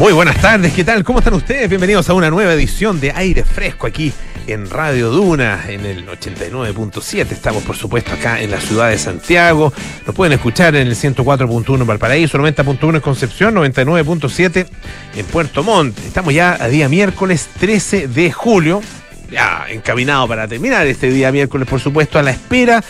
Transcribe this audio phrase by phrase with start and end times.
[0.00, 1.04] Muy buenas tardes, ¿qué tal?
[1.04, 1.68] ¿Cómo están ustedes?
[1.68, 4.10] Bienvenidos a una nueva edición de Aire Fresco aquí
[4.46, 7.32] en Radio Duna, en el 89.7.
[7.32, 9.74] Estamos, por supuesto, acá en la ciudad de Santiago.
[10.06, 14.66] Nos pueden escuchar en el 104.1 en Valparaíso, 90.1 en Concepción, 99.7
[15.16, 15.98] en Puerto Montt.
[15.98, 18.80] Estamos ya a día miércoles 13 de julio,
[19.30, 22.82] ya encaminado para terminar este día miércoles, por supuesto, a la espera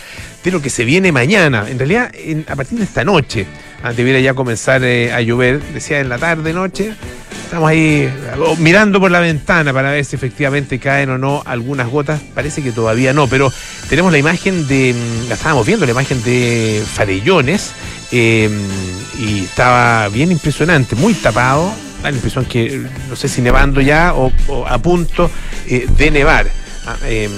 [0.45, 1.65] de lo que se viene mañana.
[1.67, 2.09] En realidad,
[2.47, 3.47] a partir de esta noche,
[3.95, 6.93] debiera ya comenzar eh, a llover, decía en la tarde, noche.
[7.43, 8.09] Estamos ahí
[8.59, 12.21] mirando por la ventana para ver si efectivamente caen o no algunas gotas.
[12.33, 13.51] Parece que todavía no, pero
[13.89, 17.71] tenemos la imagen de, mm, la estábamos viendo, la imagen de Farellones,
[18.13, 18.49] eh,
[19.19, 21.73] y estaba bien impresionante, muy tapado.
[22.01, 24.31] Da la impresión que, no sé si nevando ya o,
[24.65, 25.29] a punto
[25.67, 26.47] eh, de nevar.
[26.87, 27.29] Ah, eh,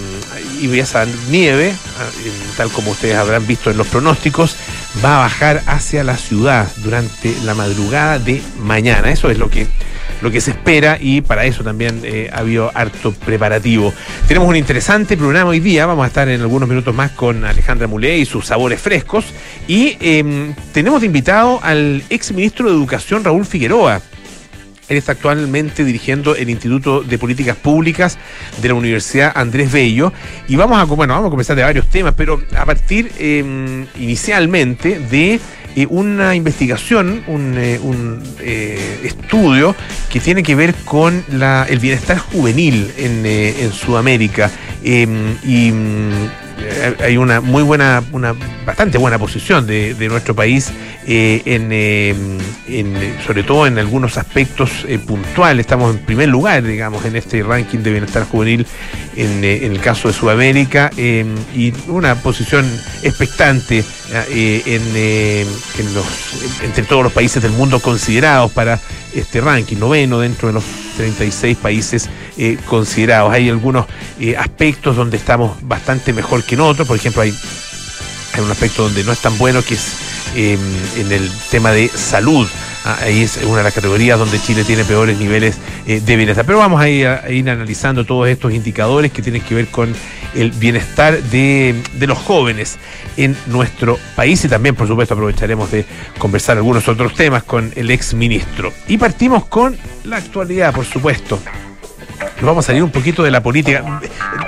[0.61, 4.55] y esa nieve, ah, eh, tal como ustedes habrán visto en los pronósticos,
[5.03, 9.11] va a bajar hacia la ciudad durante la madrugada de mañana.
[9.11, 9.67] Eso es lo que,
[10.21, 13.93] lo que se espera y para eso también eh, ha habido harto preparativo.
[14.27, 15.85] Tenemos un interesante programa hoy día.
[15.85, 19.25] Vamos a estar en algunos minutos más con Alejandra Mulé y sus sabores frescos.
[19.67, 24.01] Y eh, tenemos de invitado al ex ministro de Educación, Raúl Figueroa.
[24.89, 28.17] Él está actualmente dirigiendo el Instituto de Políticas Públicas
[28.61, 30.13] de la Universidad Andrés Bello.
[30.47, 34.99] Y vamos a, bueno, vamos a conversar de varios temas, pero a partir eh, inicialmente
[34.99, 35.39] de
[35.75, 37.79] eh, una investigación, un, eh,
[38.41, 39.75] eh, estudio
[40.11, 41.23] que tiene que ver con
[41.67, 44.51] el bienestar juvenil en, en Sudamérica.
[44.83, 45.07] Eh,
[45.43, 46.42] y mm,
[46.99, 50.71] hay una muy buena, una bastante buena posición de, nuestro país
[51.07, 52.09] eh, en, eh,
[52.67, 55.61] en, eh, sobre todo en algunos aspectos eh, puntuales.
[55.61, 58.65] Estamos en primer lugar, digamos, en este ranking de bienestar juvenil
[59.15, 62.65] en, eh, en el caso de Sudamérica eh, y una posición
[63.01, 63.83] expectante
[64.29, 65.45] eh, en, eh,
[65.79, 66.05] en los,
[66.63, 68.79] entre todos los países del mundo considerados para
[69.15, 70.63] este ranking, noveno dentro de los
[70.97, 73.31] 36 países eh, considerados.
[73.31, 73.85] Hay algunos
[74.19, 77.33] eh, aspectos donde estamos bastante mejor que en otros, por ejemplo, hay,
[78.41, 79.93] un aspecto donde no es tan bueno que es
[80.35, 80.57] eh,
[80.97, 82.47] en el tema de salud.
[82.85, 86.45] Ah, ahí es una de las categorías donde Chile tiene peores niveles de bienestar.
[86.45, 89.93] Pero vamos a ir analizando todos estos indicadores que tienen que ver con
[90.35, 92.77] el bienestar de, de los jóvenes
[93.17, 95.85] en nuestro país y también, por supuesto, aprovecharemos de
[96.17, 98.73] conversar algunos otros temas con el ex ministro.
[98.87, 101.39] Y partimos con la actualidad, por supuesto.
[102.37, 104.01] Nos vamos a salir un poquito de la política,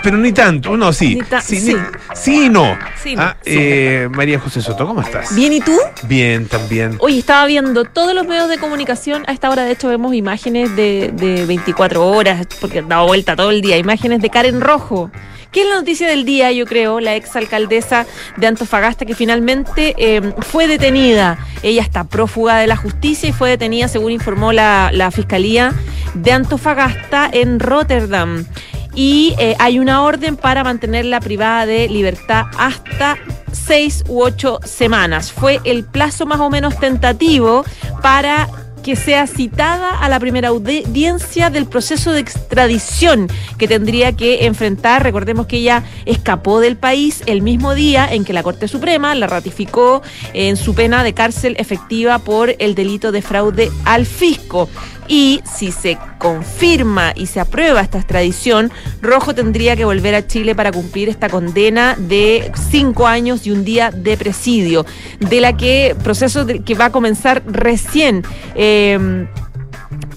[0.03, 1.15] pero ni tanto, no, sí.
[1.15, 1.73] Ni ta- sí, sí.
[1.73, 1.79] ni-
[2.15, 2.77] sí y no.
[3.01, 3.51] Sí, no, Ah, sí.
[3.55, 5.33] eh, María José Soto, ¿cómo estás?
[5.35, 5.77] Bien, ¿y tú?
[6.03, 6.97] Bien, también.
[6.99, 9.23] Hoy estaba viendo todos los medios de comunicación.
[9.27, 13.35] A esta hora, de hecho, vemos imágenes de, de 24 horas, porque han dado vuelta
[13.35, 13.77] todo el día.
[13.77, 15.09] Imágenes de Karen Rojo.
[15.51, 16.99] ¿Qué es la noticia del día, yo creo?
[16.99, 18.05] La ex alcaldesa
[18.37, 21.37] de Antofagasta que finalmente eh, fue detenida.
[21.63, 25.73] Ella está prófuga de la justicia y fue detenida, según informó la, la Fiscalía
[26.13, 28.45] de Antofagasta en Rotterdam.
[28.93, 33.17] Y eh, hay una orden para mantenerla privada de libertad hasta
[33.51, 35.31] seis u ocho semanas.
[35.31, 37.65] Fue el plazo más o menos tentativo
[38.01, 38.47] para
[38.85, 45.01] que sea citada a la primera audiencia del proceso de extradición que tendría que enfrentar.
[45.01, 49.25] Recordemos que ella escapó del país el mismo día en que la Corte Suprema la
[49.25, 50.03] ratificó
[50.33, 54.69] en su pena de cárcel efectiva por el delito de fraude al fisco.
[55.07, 58.71] Y si se confirma y se aprueba esta extradición,
[59.01, 63.63] Rojo tendría que volver a Chile para cumplir esta condena de cinco años y un
[63.63, 64.85] día de presidio,
[65.19, 68.23] de la que proceso que va a comenzar recién.
[68.55, 69.27] Eh,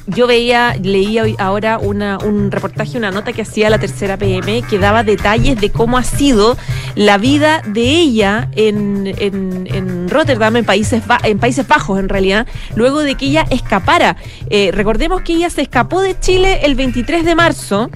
[0.08, 4.62] yo veía, leía hoy- ahora una, un reportaje, una nota que hacía la tercera PM
[4.62, 6.56] que daba detalles de cómo ha sido
[6.94, 12.46] la vida de ella en, en, en Rotterdam, en Países, en Países Bajos en realidad,
[12.74, 14.16] luego de que ella escapara.
[14.50, 17.90] Eh, recordemos que ella se escapó de Chile el 23 de marzo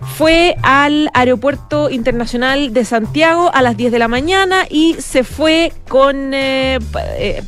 [0.00, 5.72] fue al aeropuerto internacional de Santiago a las 10 de la mañana y se fue
[5.88, 6.78] con eh,
[7.18, 7.42] eh,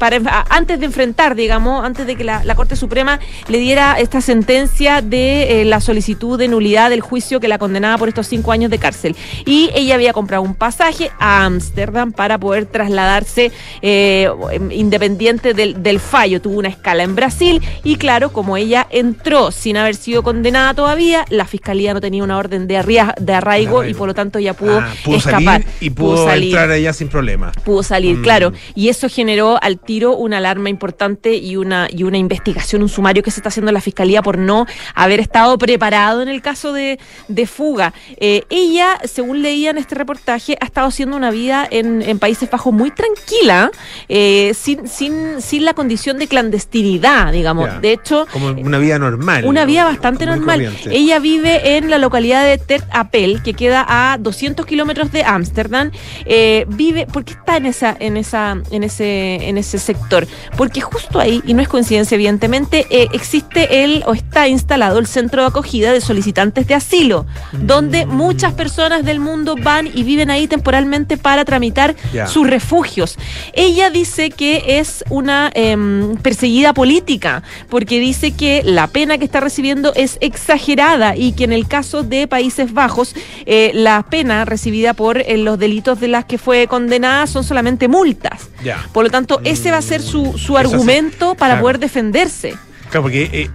[0.49, 5.63] antes de enfrentar, digamos, antes de que la, Corte Suprema le diera esta sentencia de
[5.63, 8.79] eh, la solicitud de nulidad del juicio que la condenaba por estos cinco años de
[8.79, 9.17] cárcel.
[9.47, 16.43] Y ella había comprado un pasaje a Ámsterdam para poder trasladarse independiente del, del fallo.
[16.43, 21.25] Tuvo una escala en Brasil y claro, como ella entró sin haber sido condenada todavía,
[21.31, 24.81] la fiscalía no tenía una orden de, de arraigo, y por lo tanto ya pudo,
[24.81, 25.65] ah, escapar.
[25.81, 27.53] y pudo, entrar allá sin problema.
[27.65, 28.23] Pudo salir, mm.
[28.23, 28.53] claro.
[28.75, 33.23] Y eso generó al tiro una alarma importante y una, y una investigación, un sumario
[33.23, 36.73] que se está haciendo en la fiscalía por no haber estado preparado en el caso
[36.73, 36.99] de,
[37.47, 37.95] fuga.
[38.19, 42.73] Eh, ella, según leía en este reportaje, ha estado haciendo una vida en, Países Bajos
[42.75, 43.71] muy tranquila,
[44.09, 47.81] eh, sin, sin, sin la condición de clandestinidad, digamos.
[47.81, 48.27] De hecho.
[48.33, 49.45] Como una vida normal.
[49.45, 50.77] Una vida bastante normal.
[50.91, 55.91] Ella vive en la localidad de Ter Apel, que queda a 200 kilómetros de Ámsterdam.
[56.25, 60.27] Eh, vive, ¿por qué está en esa, en esa, en ese, en ese sector?
[60.57, 65.07] Porque justo ahí, y no es coincidencia, evidentemente, eh, existe el o está instalado el
[65.07, 68.11] centro de acogida de solicitantes de asilo, donde mm.
[68.11, 71.97] muchas personas del mundo van y viven ahí temporalmente para tramitar
[72.27, 73.17] sus refugios.
[73.53, 79.41] Ella dice que es una em, perseguida política, porque dice que la pena que está
[79.41, 83.15] recibiendo es exagerada y que en el caso de Países Bajos,
[83.47, 87.89] eh, la pena recibida por eh, los delitos de las que fue condenada son solamente
[87.89, 88.49] multas.
[88.93, 92.55] Por lo tanto, ese va a ser su, su argumento para poder defenderse.
[92.91, 93.51] Claro, porque eh,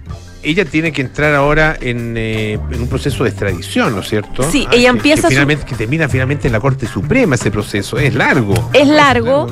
[0.50, 4.48] ella tiene que entrar ahora en, en, un proceso de extradición, ¿no es cierto?
[4.50, 5.22] Sí, ah, ella empieza.
[5.22, 7.98] Que, finalmente, que termina finalmente en la Corte Suprema ese proceso.
[7.98, 8.70] Es largo.
[8.72, 9.48] Es largo.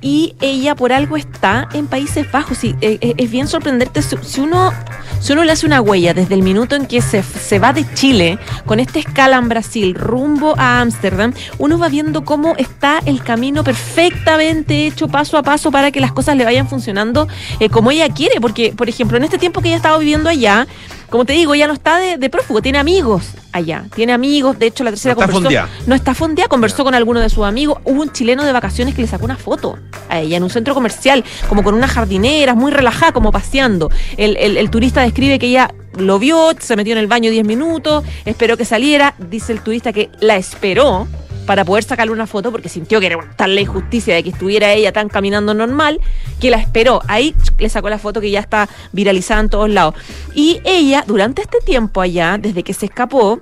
[0.00, 2.58] Y ella por algo está en Países Bajos.
[2.58, 4.02] Sí, es bien sorprenderte.
[4.02, 4.72] Si uno
[5.20, 7.84] si uno le hace una huella desde el minuto en que se, se va de
[7.94, 13.22] Chile con esta escala en Brasil rumbo a Ámsterdam, uno va viendo cómo está el
[13.22, 17.28] camino perfectamente hecho paso a paso para que las cosas le vayan funcionando
[17.60, 18.40] eh, como ella quiere.
[18.40, 20.66] Porque, por ejemplo, en este tiempo que ella ha estado viviendo allá,
[21.10, 24.84] como te digo, ella no está de, prófugo, tiene amigos allá, tiene amigos, de hecho
[24.84, 28.02] la tercera no está conversó, no está fondeada, conversó con alguno de sus amigos, hubo
[28.02, 29.78] un chileno de vacaciones que le sacó una foto
[30.08, 33.90] a ella en un centro comercial, como con unas jardineras, muy relajada, como paseando.
[34.16, 38.04] El, el turista describe que ella lo vio, se metió en el baño 10 minutos,
[38.24, 41.06] esperó que saliera, dice el turista que la esperó
[41.46, 44.72] para poder sacarle una foto porque sintió que era tal la injusticia de que estuviera
[44.72, 46.00] ella tan caminando normal
[46.40, 47.00] que la esperó.
[47.08, 49.94] Ahí le sacó la foto que ya está viralizada en todos lados.
[50.34, 53.40] Y ella, durante este tiempo allá, desde que se escapó,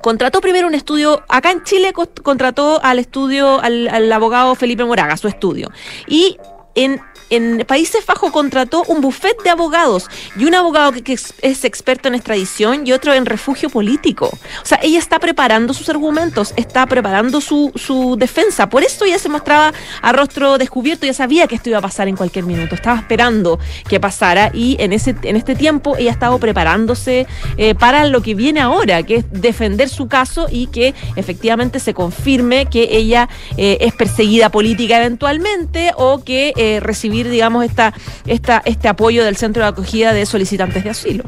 [0.00, 1.92] contrató primero un estudio, acá en Chile
[2.22, 5.70] contrató al estudio, al, al abogado Felipe Moraga, su estudio.
[6.06, 6.38] Y
[6.74, 12.08] en en Países Bajos contrató un buffet de abogados y un abogado que, es experto
[12.08, 14.26] en extradición y otro en refugio político.
[14.62, 18.68] O sea, ella está preparando sus argumentos, está preparando su, su defensa.
[18.68, 19.72] Por eso ella se mostraba
[20.02, 23.58] a rostro descubierto, ya sabía que esto iba a pasar en cualquier minuto, estaba esperando
[23.88, 27.26] que pasara y en, ese, en este tiempo ella estaba preparándose
[27.56, 31.94] eh, para lo que viene ahora, que es defender su caso y que efectivamente se
[31.94, 37.92] confirme que ella eh, es perseguida política eventualmente o que eh, recibió digamos, esta,
[38.26, 41.24] esta, este apoyo del centro de acogida de solicitantes de asilo.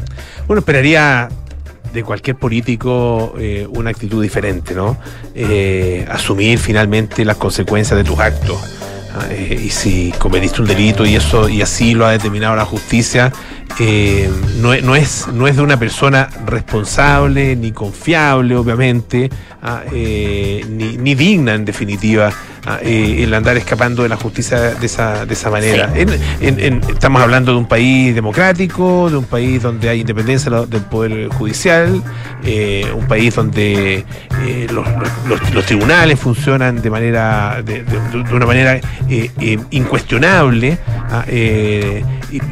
[0.46, 1.28] Bueno, esperaría
[1.92, 4.96] de cualquier político eh, una actitud diferente, ¿no?
[5.34, 8.58] Eh, asumir finalmente las consecuencias de tus actos.
[9.14, 9.26] ¿ah?
[9.30, 13.32] Eh, y si cometiste un delito y eso y así lo ha determinado la justicia,
[14.58, 19.30] no, no, es, no es de una persona responsable ni confiable, obviamente,
[19.62, 19.82] ¿ah?
[19.92, 22.32] ni, ni digna en definitiva
[22.66, 25.90] Ah, eh, el andar escapando de la justicia de esa, de esa manera.
[25.96, 32.02] estamos hablando de un país democrático, de un país donde hay independencia del Poder Judicial,
[32.44, 34.04] eh, un país donde
[34.46, 37.82] eh, los, tribunales funcionan de manera de,
[38.30, 38.78] una manera
[39.70, 40.78] incuestionable.
[41.10, 42.42] Ah, y,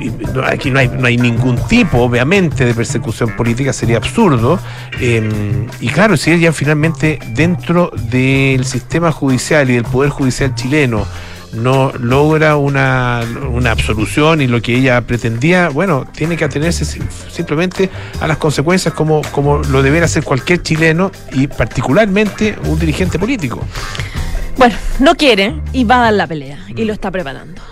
[0.44, 4.58] aquí no hay, no hay ningún tipo, obviamente, de persecución política, sería absurdo.
[5.00, 11.06] Em, y claro, si ella finalmente dentro del sistema judicial y del Poder Judicial chileno
[11.52, 16.84] no logra una, una, absolución y lo que ella pretendía, bueno, tiene que atenerse
[17.30, 17.88] simplemente
[18.20, 23.64] a las consecuencias como, como lo deberá hacer cualquier chileno y particularmente un dirigente político.
[24.56, 27.62] Bueno, no quiere y va a dar la pelea y lo está preparando.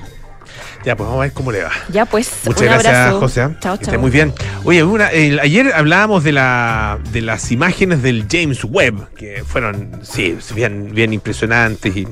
[0.86, 1.72] Ya, pues vamos a ver cómo le va.
[1.88, 2.30] Ya, pues.
[2.44, 3.48] Muchas gracias, José.
[3.58, 3.98] Chao, chao.
[3.98, 4.32] muy bien.
[4.62, 10.38] Oye, una, ayer hablábamos de, la, de las imágenes del James Webb, que fueron, sí,
[10.54, 12.06] bien, bien impresionantes y,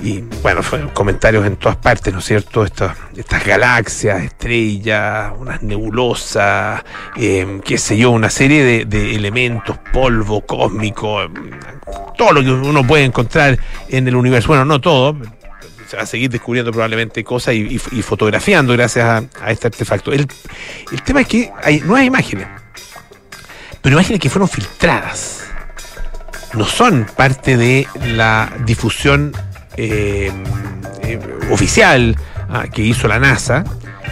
[0.00, 2.64] y bueno, fueron comentarios en todas partes, ¿no es cierto?
[2.64, 6.84] Estas, estas galaxias, estrellas, unas nebulosas,
[7.16, 11.28] eh, qué sé yo, una serie de, de, elementos, polvo cósmico,
[12.16, 14.46] todo lo que uno puede encontrar en el universo.
[14.46, 15.37] Bueno, no todo, va
[15.96, 20.12] a seguir descubriendo probablemente cosas y, fotografiando gracias a, este artefacto.
[20.12, 20.26] El,
[21.04, 22.46] tema es que hay nuevas imágenes,
[23.80, 25.44] pero imágenes que fueron filtradas.
[26.54, 29.32] No son parte de la difusión
[29.76, 30.32] eh,
[31.02, 32.16] eh, oficial
[32.48, 33.64] ah, que hizo la NASA,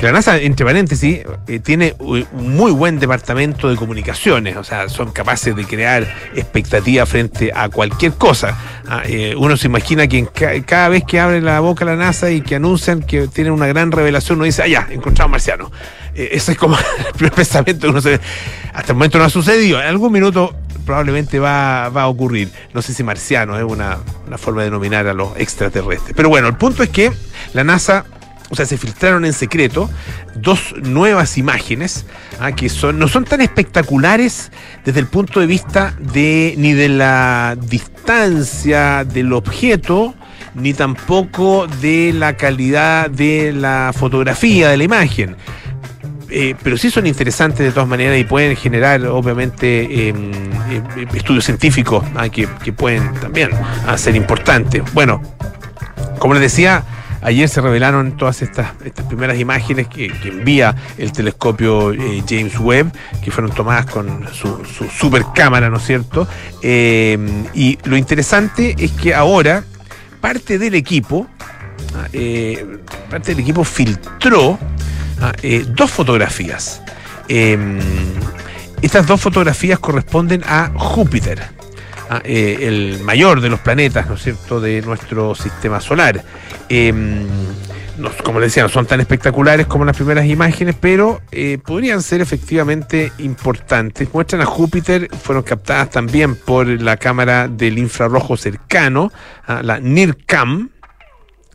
[0.02, 5.10] La NASA, entre paréntesis, eh, tiene un muy buen departamento de comunicaciones, o sea, son
[5.10, 8.56] capaces de crear expectativas frente a cualquier cosa.
[8.86, 10.26] Ah, eh, uno se imagina que
[10.66, 13.90] cada vez que abre la boca la NASA y que anuncian que tienen una gran
[13.90, 15.72] revelación, uno dice, ah, ya, encontramos marciano.
[16.14, 16.76] Eh, ese es como
[17.08, 18.20] el primer pensamiento que uno se
[18.74, 22.50] Hasta el momento no ha sucedido, en algún minuto probablemente va, va a ocurrir.
[22.74, 26.14] No sé si marciano es una, una forma de denominar a los extraterrestres.
[26.14, 27.12] Pero bueno, el punto es que
[27.54, 28.04] la NASA
[28.50, 29.90] o sea, se filtraron en secreto
[30.34, 32.06] dos nuevas imágenes
[32.40, 34.52] ah, que son, no son tan espectaculares
[34.84, 40.14] desde el punto de vista de ni de la distancia del objeto,
[40.54, 45.36] ni tampoco de la calidad de la fotografía de la imagen.
[46.28, 50.32] Eh, pero sí son interesantes de todas maneras y pueden generar, obviamente, em,
[50.70, 53.50] em, estudios científicos ah, que, pueden también
[53.86, 54.82] ah, ser importantes.
[54.92, 55.22] Bueno,
[56.18, 56.84] como les decía,
[57.26, 62.92] Ayer se revelaron todas estas, estas primeras imágenes que, envía el telescopio eh, James Webb,
[63.20, 64.64] que fueron tomadas con su,
[64.96, 66.28] super cámara, ¿no es cierto?
[66.62, 67.18] Eh,
[67.52, 69.64] y lo interesante es que ahora
[70.20, 71.26] parte del equipo,
[71.96, 72.64] ah, eh,
[73.10, 74.56] parte del equipo filtró
[75.20, 75.32] ah,
[75.70, 76.80] dos fotografías.
[77.26, 81.55] estas dos fotografías corresponden a Júpiter.
[82.24, 86.22] Eh, el mayor de los planetas, ¿no es cierto?, de nuestro sistema solar.
[86.68, 87.26] Em,
[88.24, 92.20] como les decía, no son tan espectaculares como las primeras imágenes, pero eh, podrían ser
[92.20, 94.12] efectivamente importantes.
[94.12, 99.10] Muestran a Júpiter, fueron captadas también por la cámara del infrarrojo cercano,
[99.46, 100.70] ah, la NIRCAM,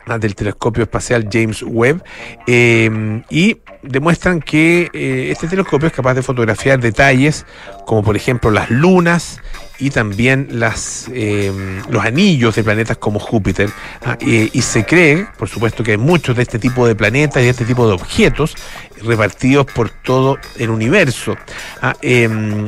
[0.08, 2.04] ah, del telescopio espacial James Webb,
[2.48, 7.46] em, y demuestran que eh, este telescopio es capaz de fotografiar detalles
[7.86, 9.42] como por ejemplo las lunas
[9.82, 11.52] y también las, eh,
[11.90, 13.70] los anillos de planetas como Júpiter.
[14.06, 17.46] Ah, y se cree, por supuesto, que hay muchos de este tipo de planetas y
[17.46, 18.56] de este tipo de objetos
[19.04, 21.36] repartidos por todo el universo.
[21.82, 22.68] Ah, em,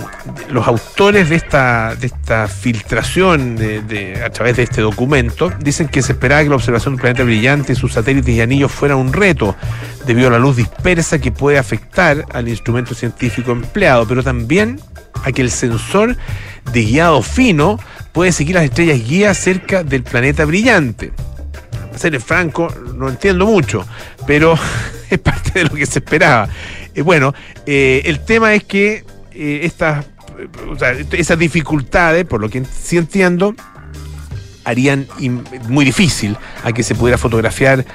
[0.49, 6.01] los autores de esta, de esta filtración de, a través de este documento dicen que
[6.01, 9.55] se esperaba que la observación del planeta brillante sus satélites y anillos fuera un reto
[10.05, 14.79] debido a la luz dispersa que puede afectar al instrumento científico empleado, pero también
[15.23, 16.17] a que el sensor
[16.71, 17.79] de guiado fino
[18.11, 21.11] puede seguir las estrellas guías cerca del planeta brillante.
[21.93, 23.85] A ser franco, no entiendo mucho,
[24.25, 24.57] pero
[25.09, 26.49] es parte de lo que se esperaba.
[26.95, 27.33] Eh, bueno,
[27.65, 29.03] eh, el tema es que
[29.33, 30.05] eh, estas,
[31.11, 33.55] esas dificultades, por lo que sí entiendo,
[34.63, 35.07] harían
[35.67, 37.85] muy difícil a que se pudiera fotografiar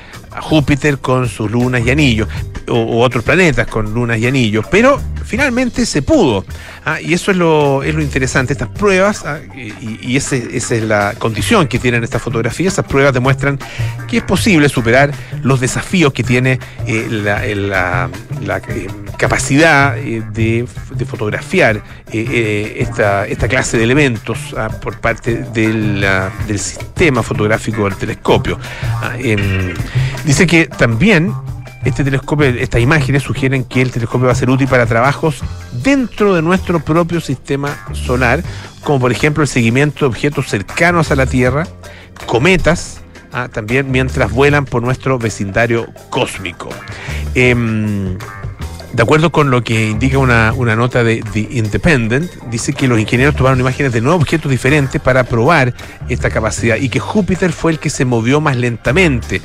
[0.40, 2.28] Júpiter con sus lunas y anillos,
[2.68, 6.45] o, otros planetas con lunas y anillos, pero finalmente se pudo.
[6.85, 7.00] ¿ah?
[7.00, 9.38] y eso es lo, es lo interesante, estas pruebas, ¿ah?
[9.54, 13.59] y, esa es la condición que tienen estas fotografías, esas pruebas demuestran
[14.09, 18.09] que es posible superar los desafíos que tiene eh, la,
[18.68, 20.66] eh, capacidad eh, de,
[21.07, 24.68] fotografiar esta, esta clase de elementos ¿ah?
[24.68, 26.04] por parte del,
[26.47, 28.59] del sistema fotográfico del telescopio.
[29.18, 29.75] Em,
[30.28, 31.32] Dice que también
[31.87, 35.42] este telescopio, estas imágenes sugieren que el telescopio va a ser útil para trabajos
[35.82, 38.42] dentro de nuestro propio sistema solar,
[38.85, 41.66] como por ejemplo el seguimiento de objetos cercanos a la Tierra,
[42.26, 43.00] cometas,
[43.32, 46.68] ah, también mientras vuelan por nuestro vecindario cósmico.
[47.35, 48.18] Em,
[48.92, 53.00] de acuerdo con lo que indica una, una, nota de The Independent, dice que los
[53.00, 55.73] ingenieros tomaron imágenes de nuevos objetos diferentes para probar
[56.11, 59.40] esta capacidad y que Júpiter fue el que se movió más lentamente.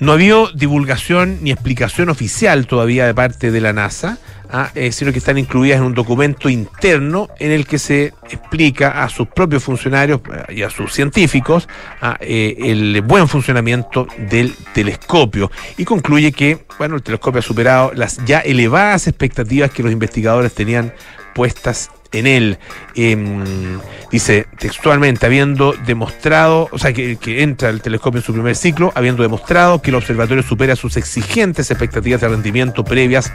[0.00, 4.18] No ha habido divulgación ni explicación oficial todavía de parte de la NASA,
[4.50, 4.70] ¿ah?
[4.74, 9.08] eh, sino que están incluidas en un documento interno en el que se explica a
[9.08, 11.68] sus propios funcionarios eh, y a sus científicos
[12.00, 12.16] ¿ah?
[12.20, 18.24] eh, el buen funcionamiento del telescopio y concluye que bueno, el telescopio ha superado las
[18.24, 20.92] ya elevadas expectativas que los investigadores tenían
[21.34, 22.58] puestas en él.
[22.94, 23.80] Em,
[24.10, 29.22] dice textualmente, habiendo demostrado, o sea, que, entra el telescopio en su primer ciclo, habiendo
[29.22, 33.32] demostrado que el observatorio supera sus exigentes expectativas de rendimiento previas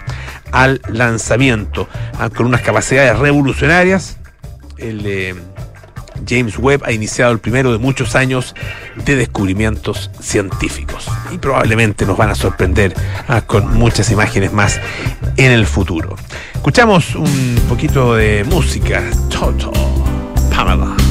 [0.52, 4.18] al lanzamiento, ah, con unas capacidades revolucionarias.
[4.78, 5.36] El, eh,
[6.28, 8.56] James Webb ha iniciado el primero de muchos años
[9.06, 12.94] de descubrimientos científicos y probablemente nos van a sorprender
[13.28, 14.80] ah, con muchas imágenes más
[15.38, 16.16] en el futuro.
[16.54, 19.04] Escuchamos un poquito de música.
[19.30, 19.72] Toto,
[20.50, 21.09] Pamela.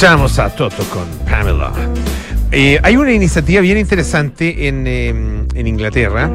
[0.00, 1.72] Escuchamos a Toto con Pamela.
[2.50, 6.30] Eh, hay una iniciativa bien interesante en, eh, en Inglaterra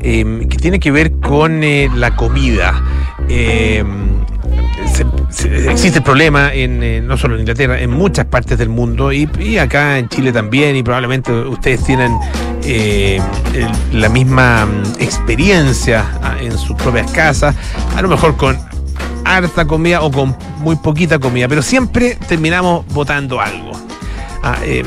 [0.00, 2.82] eh, que tiene que ver con eh, la comida.
[5.30, 9.12] Se- existe el problema en, eh, no solo en Inglaterra, en muchas partes del mundo
[9.12, 12.18] y, acá en Chile también y probablemente ustedes tienen
[13.92, 17.54] la misma mm, experiencia ah, en sus propias casas,
[17.94, 18.58] a lo mejor con
[19.36, 23.72] harta comida o con muy poquita comida, pero siempre terminamos botando algo.
[24.44, 24.82] Ah, eh,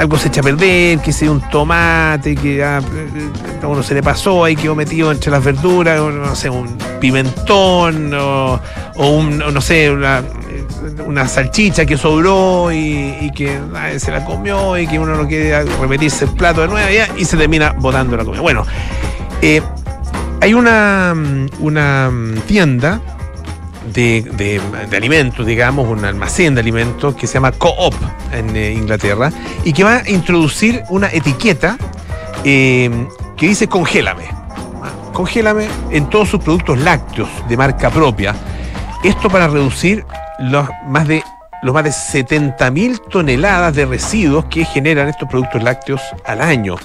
[0.00, 3.92] algo se echa a perder, que sea un tomate, que ah, eh, a uno se
[3.92, 8.58] le pasó, ahí quedó metido entre las verduras, no sé, un pimentón, o,
[8.96, 14.86] o un, no sé, una, salchicha que sobró y, que ah, se la comió y
[14.86, 16.88] que uno no quiere repetirse el plato de nuevo
[17.18, 18.40] y se termina botando la comida.
[18.40, 18.64] Bueno,
[19.42, 19.60] eh,
[20.40, 21.14] hay una,
[21.58, 22.10] una
[22.46, 23.02] tienda
[23.92, 27.94] de, de- alimentos, digamos, un almacén de alimentos que se llama Co-op
[28.32, 29.30] en eh, Inglaterra
[29.64, 31.76] y que va a introducir una etiqueta
[32.44, 32.90] eh,
[33.36, 34.24] que dice congélame.
[34.82, 38.34] Ah, Congélame en todos sus productos lácteos de marca propia.
[39.04, 40.04] Esto para reducir
[40.38, 41.22] los más de
[41.62, 46.76] los más de 70.000 toneladas de residuos que generan estos productos lácteos al año.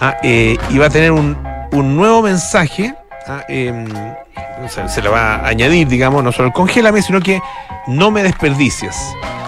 [0.00, 1.34] Ah, eh, y va a tener un,
[1.72, 2.94] un nuevo mensaje
[3.48, 3.86] em,
[4.68, 7.40] se, se va a añadir, digamos, no solo congélame, sino que
[7.86, 8.96] no me desperdicies.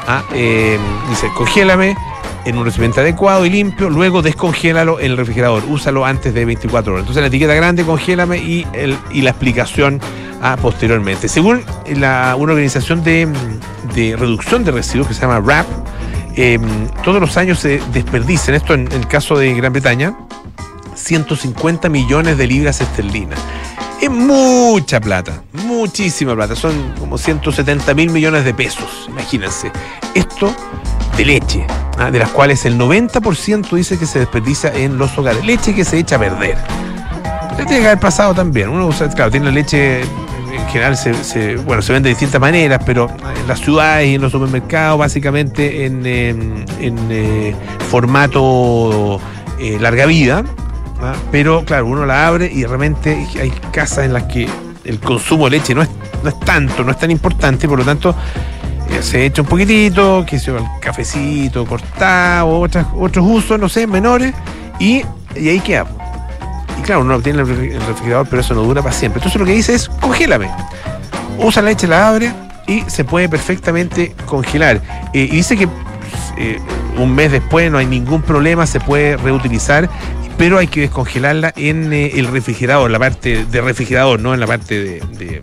[0.07, 1.97] Ah, eh, dice, congélame
[2.45, 6.93] en un recipiente adecuado y limpio, luego descongélalo en el refrigerador, úsalo antes de 24
[6.93, 7.03] horas.
[7.03, 8.67] Entonces la etiqueta grande, congélame y,
[9.21, 10.01] la explicación
[10.43, 11.29] ah, posteriormente.
[11.29, 11.63] Según
[11.95, 13.29] una organización de,
[14.17, 15.67] reducción de residuos que se llama RAP,
[16.37, 16.59] eh,
[17.05, 20.17] todos los años se desperdician, esto en el caso de Gran Bretaña,
[20.95, 23.39] 150 millones de libras esterlinas.
[24.01, 26.57] Es mucha plata, muchísima plata.
[26.57, 29.71] Son como 170 mil millones de pesos, imagínense.
[30.15, 30.55] Esto
[31.17, 31.67] de leche,
[31.99, 32.11] ¿ah?
[32.11, 35.45] de las cuales el 90% dice que se desperdicia en los hogares.
[35.45, 36.57] Leche que se echa a perder.
[37.59, 38.71] Le tiene que haber pasado también.
[38.71, 43.09] Uno claro, tiene la leche en general se, bueno, se vende de distintas maneras, pero
[43.39, 47.55] en las ciudades y en los supermercados, básicamente en, en- en, eh,
[47.91, 49.21] formato
[49.59, 50.43] eh, larga vida.
[51.03, 51.15] ¿Ah?
[51.31, 54.49] Pero claro, uno la abre y realmente hay casas en las que
[54.85, 55.89] el consumo de leche no es,
[56.23, 58.15] no es tanto, no es tan importante, por lo tanto
[58.91, 63.87] eh, se echa un poquitito, que sea el cafecito cortado, otras, otros usos, no sé,
[63.87, 64.35] menores,
[64.79, 65.03] y,
[65.37, 65.87] y ahí queda.
[66.79, 69.19] y claro, uno lo tiene en el refrigerador, pero eso no dura para siempre.
[69.19, 70.51] Entonces lo que dice es, congélame.
[71.39, 72.33] Usa la leche, la abre
[72.67, 74.81] y se puede perfectamente congelar.
[75.13, 75.69] Eh, y dice que
[76.37, 76.59] eh,
[76.99, 79.89] un mes después no hay ningún problema, se puede reutilizar,
[80.41, 84.47] pero hay que descongelarla en eh, el refrigerador, la parte de refrigerador, no en la
[84.47, 85.43] parte de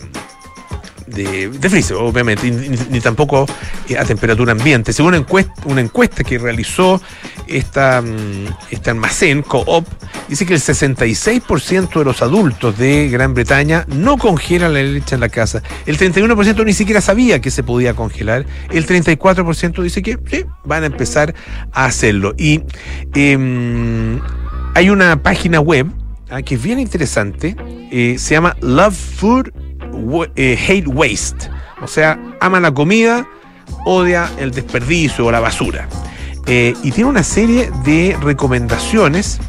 [1.08, 3.46] de, de freezer, obviamente, ni, tampoco
[3.88, 4.94] eh, a temperatura ambiente.
[4.94, 7.02] Según una encuesta, una encuesta que realizó
[7.48, 9.86] esta, mm, este almacén, Coop,
[10.28, 15.22] dice que el 66% de los adultos de Gran Bretaña no congelan la leche en
[15.22, 15.64] la casa.
[15.86, 18.46] El 31% ni siquiera sabía que se podía congelar.
[18.70, 21.34] El 34% dice que sí, van a empezar
[21.72, 22.34] a hacerlo.
[22.38, 22.62] Y
[23.16, 24.20] em,
[24.78, 25.88] hay una página web
[26.30, 27.56] ah, que es bien interesante,
[27.92, 29.52] eh, se llama Love Food
[30.36, 31.50] eh, hate waste.
[31.82, 33.28] O sea, ama la comida,
[33.86, 35.90] odia el desperdicio o la basura.
[36.46, 39.40] Eh, y tiene una serie de recomendaciones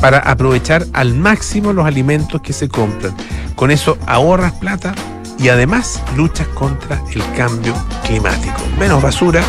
[0.00, 3.16] para aprovechar al máximo los alimentos que se compran.
[3.56, 4.94] Con eso ahorras plata
[5.40, 7.74] y además luchas contra el cambio
[8.06, 8.60] climático.
[8.78, 9.42] Menos basura,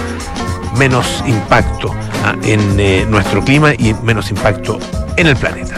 [0.80, 1.94] menos impacto
[2.44, 4.80] en eh, nuestro clima y menos impacto
[5.18, 5.76] en el planeta.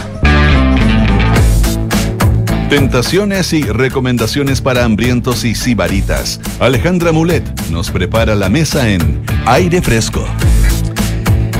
[2.69, 6.39] Tentaciones y recomendaciones para hambrientos y sibaritas.
[6.59, 10.25] Alejandra Mulet nos prepara la mesa en Aire Fresco.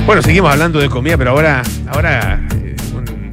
[0.06, 2.76] Bueno, seguimos hablando de comida, pero ahora, ahora eh,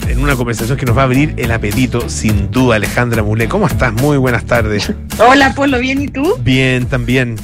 [0.09, 3.47] en una conversación que nos va a abrir el apetito, sin duda, Alejandra Mulet.
[3.47, 3.93] ¿Cómo estás?
[3.93, 4.93] Muy buenas tardes.
[5.17, 6.37] Hola, Polo, ¿bien y tú?
[6.41, 7.37] Bien, también.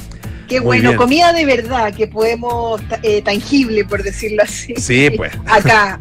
[0.48, 4.74] Qué bueno, comida de verdad, que podemos, eh, tangible, por decirlo así.
[4.76, 5.32] Sí, pues.
[5.46, 6.00] Acá.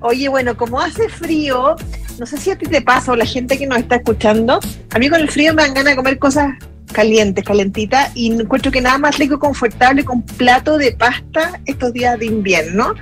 [0.00, 1.76] Oye, bueno, como hace frío,
[2.18, 4.58] no sé si a ti te pasa o la gente que nos está escuchando,
[4.90, 6.54] a mí con el frío me dan ganas de comer cosas
[6.92, 12.18] calientes, calentitas, y encuentro que nada más rico, confortable con plato de pasta estos días
[12.18, 12.94] de invierno.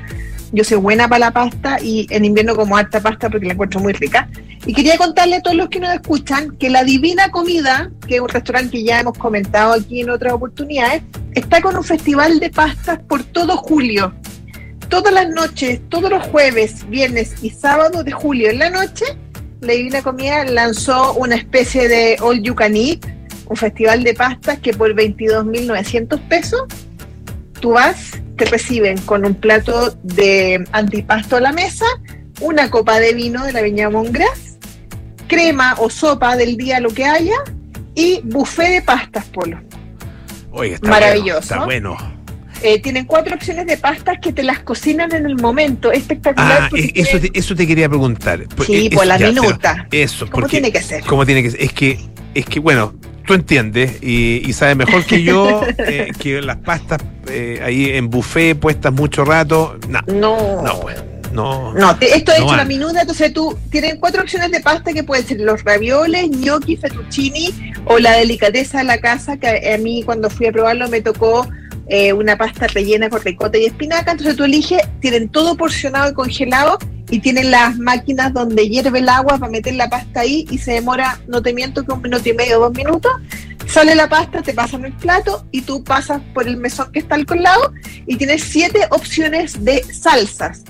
[0.53, 3.81] Yo soy buena para la pasta y en invierno como harta pasta porque la encuentro
[3.81, 4.29] muy rica.
[4.67, 8.21] Y quería contarle a todos los que nos escuchan que la Divina Comida, que es
[8.21, 12.51] un restaurante que ya hemos comentado aquí en otras oportunidades, está con un festival de
[12.51, 14.15] pastas por todo julio.
[14.89, 19.05] Todas las noches, todos los jueves, viernes y sábado de julio en la noche,
[19.61, 23.07] la Divina Comida lanzó una especie de All You Can Eat,
[23.47, 26.63] un festival de pastas que por 22.900 pesos
[27.61, 31.85] tú vas, te reciben con un plato de antipasto a la mesa,
[32.41, 34.50] una copa de vino de la Viña Mongras,
[35.31, 37.37] crema o sopa del día, lo que haya,
[37.95, 39.61] y buffet de pastas, Polo.
[40.51, 41.39] Oye, está Maravilloso.
[41.39, 41.97] está bueno.
[42.63, 45.93] Eh, tienen cuatro opciones de pastas que te las cocinan en el momento.
[45.93, 46.65] Espectacular.
[46.65, 48.45] Ah, e-, eso, te, eso te quería preguntar.
[48.67, 49.87] Sí, eh, por la minuta.
[49.93, 50.29] eso.
[50.29, 51.05] ¿Cómo tiene que ser?
[51.05, 51.63] ¿Cómo tiene que ser?
[51.63, 51.99] Es que,
[52.35, 52.93] es que bueno,
[53.25, 57.01] tú entiendes y, sabes mejor que yo eh, que las pastas
[57.63, 59.79] ahí en buffet puestas mucho rato.
[59.89, 60.63] no.
[60.63, 60.97] No, pues.
[61.33, 65.05] No, no esto es hecho la minuta, entonces tú tienes cuatro opciones de pasta que
[65.05, 70.03] pueden ser los ravioles, gnocchi, fettuccini o la delicadeza de la casa, que a mí
[70.05, 71.47] cuando fui a probarlo me tocó
[71.87, 76.15] eh, una pasta rellena con ricota y espinaca, entonces tú eliges, tienen todo porcionado y
[76.15, 76.79] congelado
[77.11, 80.73] y tienen las máquinas donde hierve el agua para meter la pasta ahí y se
[80.73, 83.13] demora, no te miento, que un minuto y medio, dos minutos.
[83.67, 87.15] Sale la pasta, te pasan el plato y tú pasas por el mesón que está
[87.15, 87.73] al colado
[88.07, 90.65] y tienes siete opciones de salsas.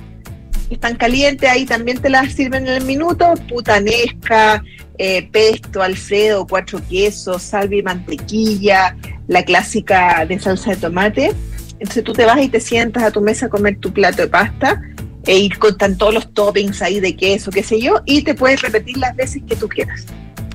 [0.71, 4.63] Están calientes, ahí también te las sirven en el minuto, putanesca,
[4.99, 11.33] eh, pesto, alfredo, cuatro quesos, salvia y mantequilla, la clásica de salsa de tomate.
[11.73, 14.29] Entonces tú te vas y te sientas a tu mesa a comer tu plato de
[14.29, 14.81] pasta
[15.27, 18.63] e ir con todos los toppings ahí de queso, qué sé yo, y te puedes
[18.63, 20.07] repetir las veces que tú quieras.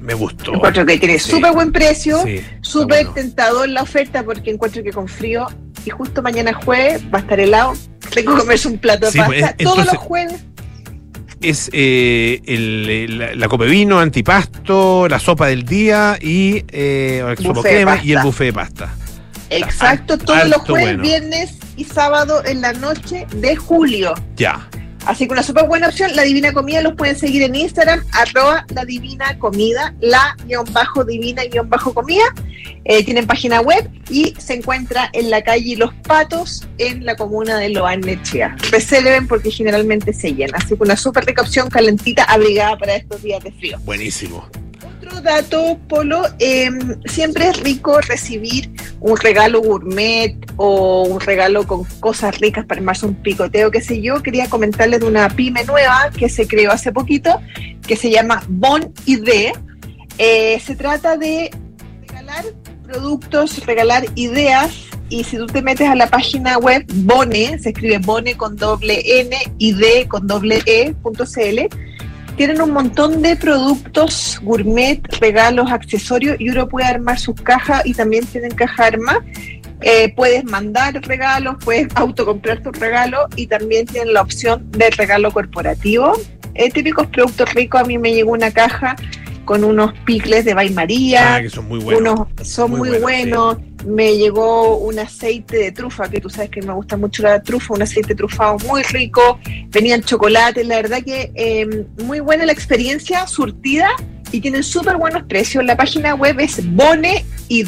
[0.01, 0.53] Me gustó.
[0.53, 2.23] Encuentro que tiene súper buen precio,
[2.61, 5.47] súper tentador la oferta porque encuentro que con frío
[5.85, 7.73] y justo mañana jueves va a estar helado.
[8.13, 10.45] Tengo que comerse un plato de pues, pasta todos los jueves
[11.41, 17.99] es eh, el, la, copa de vino, antipasto, la sopa del día y eh, crema
[18.03, 18.93] y el buffet de pasta.
[19.49, 24.15] Exacto, todos los jueves, viernes y sábado en la noche de julio.
[24.35, 24.67] Ya.
[25.05, 26.15] Así que una súper buena opción.
[26.15, 31.03] La Divina Comida los pueden seguir en Instagram, arroba la Divina Comida, la guion bajo
[31.03, 32.23] divina guion bajo comida.
[32.83, 37.57] Eh, tienen página web y se encuentra en la calle Los Patos, en la comuna
[37.57, 38.55] de Loarnechea.
[38.71, 40.57] Reserven porque generalmente se llena.
[40.57, 43.79] Así que una súper rica opción calentita, abrigada para estos días de frío.
[43.85, 44.47] Buenísimo
[45.05, 51.83] otro dato, Polo, em, siempre es rico recibir un regalo gourmet o un regalo con
[51.99, 54.21] cosas ricas para armarse un picoteo, qué sé yo.
[54.23, 57.39] Quería comentarles de una pyme nueva que se creó hace poquito,
[57.87, 59.53] que se llama Bon ID.
[60.17, 61.51] Eh, se trata de
[62.07, 62.45] regalar
[62.83, 67.99] productos, regalar ideas y si tú te metes a la página web Bone, se escribe
[67.99, 71.59] Bone con doble N y D con doble E.cl,
[72.35, 77.93] tienen un montón de productos gourmet, regalos, accesorios y uno puede armar sus cajas y
[77.93, 79.25] también tienen caja arma.
[79.81, 85.31] Eh, puedes mandar regalos, puedes autocomprar tu regalo y también tienen la opción de regalo
[85.31, 86.13] corporativo.
[86.55, 88.95] Eh, típicos productos ricos, a mí me llegó una caja
[89.45, 91.35] con unos picles de Bay María.
[91.35, 92.19] Ah, que son muy buenos.
[92.19, 93.85] Unos, son Muy muy, buenos, buenos.
[93.85, 97.73] Me llegó un aceite de trufa, que tú sabes que me gusta mucho la trufa,
[97.75, 99.39] un aceite trufado muy rico.
[99.69, 103.89] Venían chocolates, la verdad que eh, muy buena la experiencia, surtida
[104.31, 105.63] y tienen súper buenos precios.
[105.63, 107.65] La página web es boneid.cl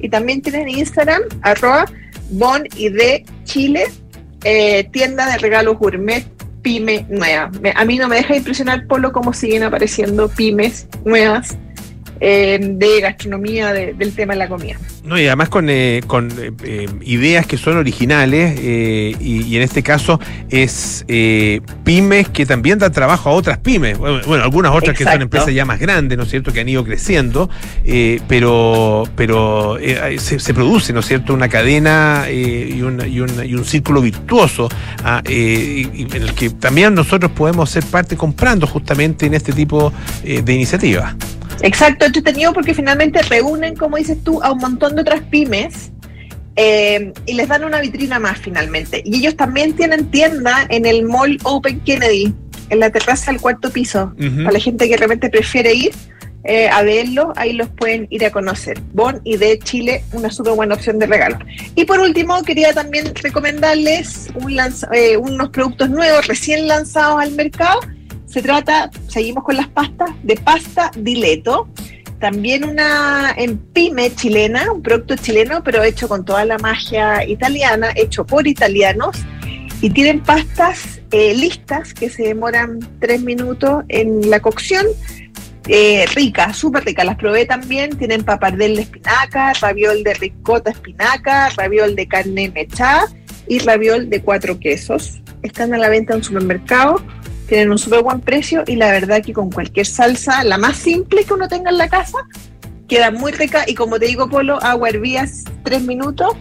[0.00, 1.86] y también tienen Instagram, arroba
[2.30, 3.92] bonidchile,
[4.44, 6.24] eh, tienda de regalos gourmet
[6.62, 7.50] pyme nueva.
[7.60, 11.56] Me- a mí no me deja impresionar, Polo, cómo siguen apareciendo pymes nuevas
[12.20, 14.76] eh, de gastronomía, de- del tema de la comida.
[15.04, 16.28] No, y además con, eh, con
[16.64, 22.44] eh, ideas que son originales eh, y, y en este caso es eh, pymes que
[22.44, 23.96] también dan trabajo a otras pymes.
[23.96, 26.68] Bueno, bueno, algunas otras que son empresas ya más grandes, ¿no es cierto?, que han
[26.68, 27.48] ido creciendo,
[27.84, 29.78] eh, pero, pero
[30.18, 34.02] se, se produce, ¿no es cierto?, una cadena y, una- y una- y un círculo
[34.02, 34.68] virtuoso
[35.04, 40.52] ah, en el que también nosotros podemos ser parte comprando justamente en este tipo de
[40.52, 41.14] iniciativas.
[41.62, 45.90] Exacto, entretenido porque finalmente reúnen, como dices tú, a un montón de otras pymes
[46.56, 49.02] eh, y les dan una vitrina más finalmente.
[49.04, 52.34] Y ellos también tienen tienda en el Mall Open Kennedy,
[52.70, 54.12] en la terraza del cuarto piso.
[54.44, 55.92] Para la gente que realmente prefiere ir
[56.44, 58.80] eh, a verlo, ahí los pueden ir a conocer.
[58.92, 61.38] Bon y de Chile, una súper buena opción de regalo.
[61.74, 67.32] Y por último, quería también recomendarles un lanza- eh, unos productos nuevos recién lanzados al
[67.32, 67.80] mercado.
[68.28, 71.68] Se trata, seguimos con las pastas, de pasta dileto.
[72.20, 77.90] También una en pyme chilena, un producto chileno, pero hecho con toda la magia italiana,
[77.94, 79.16] hecho por italianos.
[79.80, 84.84] Y tienen pastas eh, listas que se demoran tres minutos en la cocción.
[85.68, 87.06] Eh, ricas, súper ricas.
[87.06, 87.96] Las probé también.
[87.96, 93.06] Tienen papardel de espinaca, raviol de ricota espinaca, raviol de carne mechada
[93.46, 95.22] y raviol de cuatro quesos.
[95.42, 97.00] Están a la venta en un supermercado.
[97.48, 101.24] Tienen un súper buen precio y la verdad que con cualquier salsa, la más simple
[101.24, 102.18] que uno tenga en la casa,
[102.86, 103.64] queda muy rica.
[103.66, 106.36] Y como te digo, Polo, agua hervías tres minutos.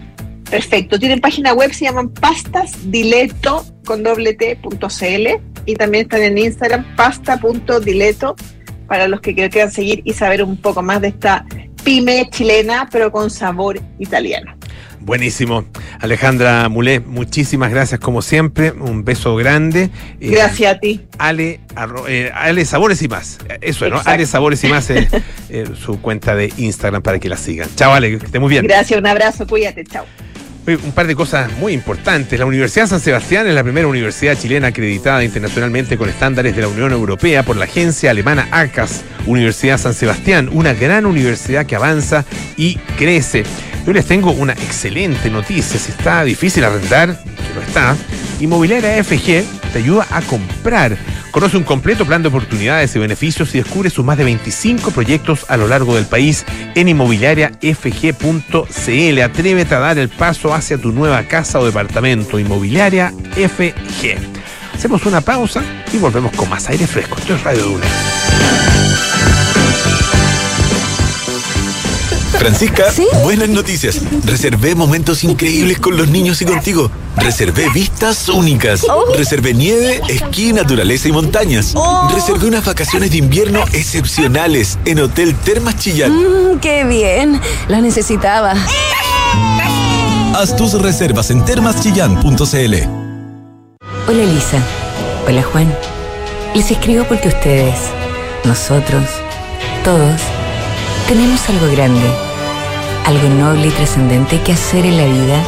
[0.49, 0.99] Perfecto.
[0.99, 6.37] Tienen página web, se llaman pastasdileto con doble t punto cl y también están en
[6.37, 8.35] Instagram pasta.dileto
[8.87, 11.45] para los que quieran seguir y saber un poco más de esta
[11.83, 14.56] pyme chilena, pero con sabor italiano.
[15.07, 15.63] Buenísimo.
[16.01, 18.71] Alejandra Mulé, muchísimas gracias como siempre.
[18.71, 19.89] Un beso grande.
[20.19, 21.05] Eh, Gracias a ti.
[21.17, 23.39] Ale, arro- eh, Ale Sabores y más.
[23.61, 23.95] Eso, ¿no?
[23.95, 24.09] Exacto.
[24.11, 25.07] Ale Sabores y más es
[25.49, 27.69] eh, su cuenta de Instagram para que la sigan.
[27.77, 28.65] Chao, Ale, que esté muy bien.
[28.67, 30.05] Gracias, un abrazo, cuídate, chao.
[30.67, 32.37] Un par de cosas muy importantes.
[32.37, 36.67] La Universidad San Sebastián es la primera universidad chilena acreditada internacionalmente con estándares de la
[36.67, 39.05] Unión Europea por la agencia alemana ACAS.
[39.27, 42.25] Universidad San Sebastián, una gran universidad que avanza
[42.57, 43.45] y crece.
[43.85, 45.79] Yo les tengo una excelente noticia.
[45.79, 47.95] Si está difícil arrendar, que lo está,
[48.39, 50.95] Inmobiliaria FG te ayuda a comprar.
[51.31, 55.45] Conoce un completo plan de oportunidades y beneficios y descubre sus más de 25 proyectos
[55.49, 59.21] a lo largo del país en inmobiliariafg.cl.
[59.21, 62.39] Atrévete a dar el paso hacia tu nueva casa o departamento.
[62.39, 64.17] Inmobiliaria FG.
[64.75, 67.17] Hacemos una pausa y volvemos con más aire fresco.
[67.17, 67.85] Esto es Radio Duna.
[72.37, 73.07] Francisca, ¿Sí?
[73.23, 73.99] buenas noticias.
[74.23, 76.91] Reservé momentos increíbles con los niños y contigo.
[77.15, 78.85] Reservé vistas únicas.
[79.15, 81.71] Reservé nieve, esquí, naturaleza y montañas.
[81.75, 82.11] Oh.
[82.13, 86.13] Reservé unas vacaciones de invierno excepcionales en Hotel Termas Chillán.
[86.13, 88.53] Mm, qué bien, la necesitaba.
[90.33, 92.75] Haz tus reservas en termaschillán.cl.
[94.07, 94.59] Hola Elisa.
[95.27, 95.73] Hola Juan.
[96.53, 97.75] Les escribo porque ustedes,
[98.43, 99.03] nosotros,
[99.83, 100.21] todos,
[101.07, 102.07] tenemos algo grande,
[103.05, 105.43] algo noble y trascendente que hacer en la vida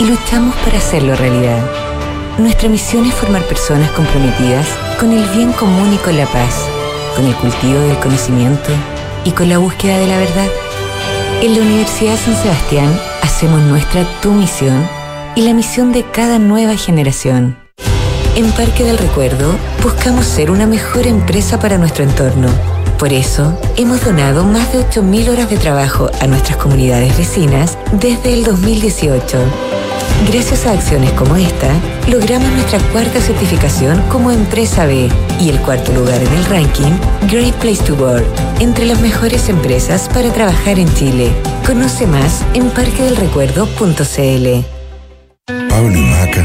[0.00, 1.64] y luchamos para hacerlo realidad.
[2.38, 4.66] Nuestra misión es formar personas comprometidas
[4.98, 6.66] con el bien común y con la paz,
[7.14, 8.70] con el cultivo del conocimiento
[9.24, 10.48] y con la búsqueda de la verdad.
[11.40, 12.90] En la Universidad San Sebastián
[13.24, 14.86] hacemos nuestra tu misión
[15.34, 17.56] y la misión de cada nueva generación.
[18.36, 22.48] En Parque del Recuerdo buscamos ser una mejor empresa para nuestro entorno.
[22.98, 28.34] Por eso, hemos donado más de 8.000 horas de trabajo a nuestras comunidades vecinas desde
[28.34, 29.38] el 2018.
[30.30, 31.68] Gracias a acciones como esta,
[32.08, 35.08] logramos nuestra cuarta certificación como Empresa B
[35.40, 36.92] y el cuarto lugar en el ranking
[37.30, 38.24] Great Place to Work,
[38.60, 41.30] entre las mejores empresas para trabajar en Chile.
[41.66, 44.64] Conoce más en parquedelrecuerdo.cl.
[45.68, 46.44] Pablo Maca,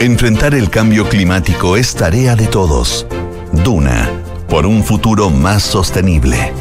[0.00, 3.06] Enfrentar el cambio climático es tarea de todos.
[3.52, 4.08] Duna,
[4.48, 6.54] por un futuro más sostenible.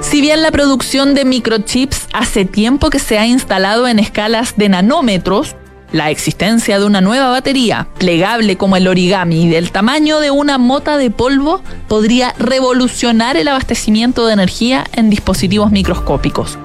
[0.00, 4.68] Si bien la producción de microchips hace tiempo que se ha instalado en escalas de
[4.68, 5.56] nanómetros,
[5.90, 10.56] la existencia de una nueva batería, plegable como el origami y del tamaño de una
[10.56, 16.56] mota de polvo, podría revolucionar el abastecimiento de energía en dispositivos microscópicos.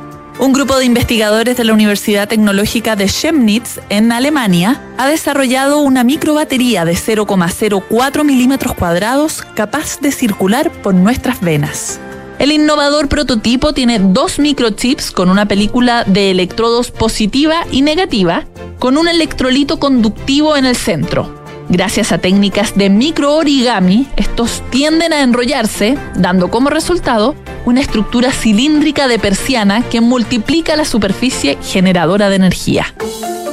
[0.42, 6.04] Un grupo de investigadores de la Universidad Tecnológica de Chemnitz, en Alemania, ha desarrollado una
[6.04, 12.00] microbatería de 0,04 milímetros cuadrados capaz de circular por nuestras venas.
[12.40, 18.46] El innovador prototipo tiene dos microchips con una película de electrodos positiva y negativa,
[18.80, 21.41] con un electrolito conductivo en el centro.
[21.72, 27.34] Gracias a técnicas de microorigami, estos tienden a enrollarse, dando como resultado
[27.66, 32.94] una estructura cilíndrica de persiana que multiplica la superficie generadora de energía.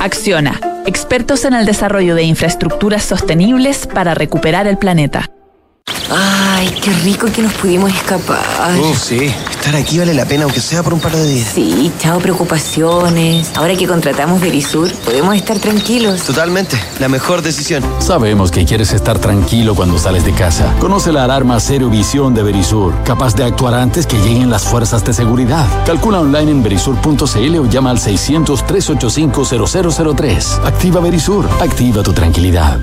[0.01, 5.31] Acciona, expertos en el desarrollo de infraestructuras sostenibles para recuperar el planeta.
[6.11, 8.43] Ay, qué rico que nos pudimos escapar.
[8.81, 9.27] Uf, sí.
[9.51, 11.51] Estar aquí vale la pena, aunque sea por un par de días.
[11.55, 13.51] Sí, chao preocupaciones.
[13.57, 16.23] Ahora que contratamos Verisur, podemos estar tranquilos.
[16.23, 16.81] Totalmente.
[16.99, 17.85] La mejor decisión.
[17.99, 20.73] Sabemos que quieres estar tranquilo cuando sales de casa.
[20.81, 25.05] Conoce la alarma Cero Visión de Verisur, capaz de actuar antes que lleguen las fuerzas
[25.05, 25.67] de seguridad.
[25.85, 30.65] Calcula online en verisur.cl o llama al 600-385-0003.
[30.65, 31.47] Activa Verisur.
[31.61, 32.79] Activa tu tranquilidad.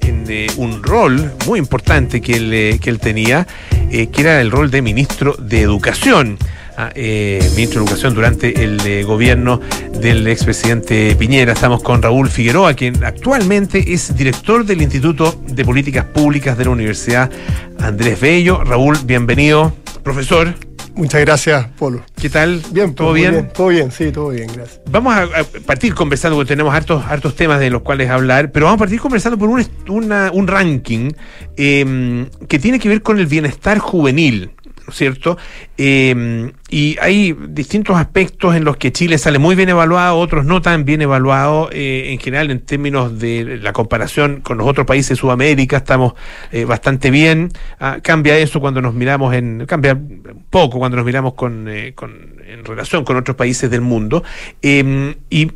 [0.02, 0.20] en
[0.58, 3.48] un rol muy importante que él, eh, que él tenía,
[3.92, 6.38] eh, que era el rol de ministro de Educación.
[6.82, 9.60] Ah, eh, ministro de Educación durante el eh, gobierno
[10.00, 11.52] del expresidente Piñera.
[11.52, 16.70] Estamos con Raúl Figueroa, quien actualmente es director del Instituto de Políticas Públicas de la
[16.70, 17.30] Universidad
[17.80, 18.64] Andrés Bello.
[18.64, 19.74] Raúl, bienvenido,
[20.04, 20.54] profesor.
[20.96, 22.02] Muchas gracias, Polo.
[22.20, 22.62] ¿Qué tal?
[22.72, 23.50] Bien, ¿Todo pues, muy bien?
[23.54, 24.82] Todo bien, sí, todo bien, gracias.
[24.90, 28.66] Vamos a, a partir conversando, porque tenemos hartos, hartos temas de los cuales hablar, pero
[28.66, 31.12] vamos a partir conversando por un, una- un ranking
[31.58, 34.52] eh, que tiene que ver con el bienestar juvenil.
[34.90, 35.38] ¿No es cierto?
[35.78, 40.62] Eh, y hay distintos aspectos en los que Chile sale muy bien evaluado, otros no
[40.64, 41.70] tan bien evaluados.
[41.72, 46.14] eh, en general, en términos de la comparación con los otros países de Sudamérica, estamos
[46.52, 47.50] eh, bastante bien.
[47.80, 49.66] Ah, cambia eso cuando nos miramos en.
[49.68, 53.82] Cambia un poco cuando nos miramos con, eh, con- en relación con otros países del
[53.82, 54.24] mundo.
[54.64, 55.52] Eh, y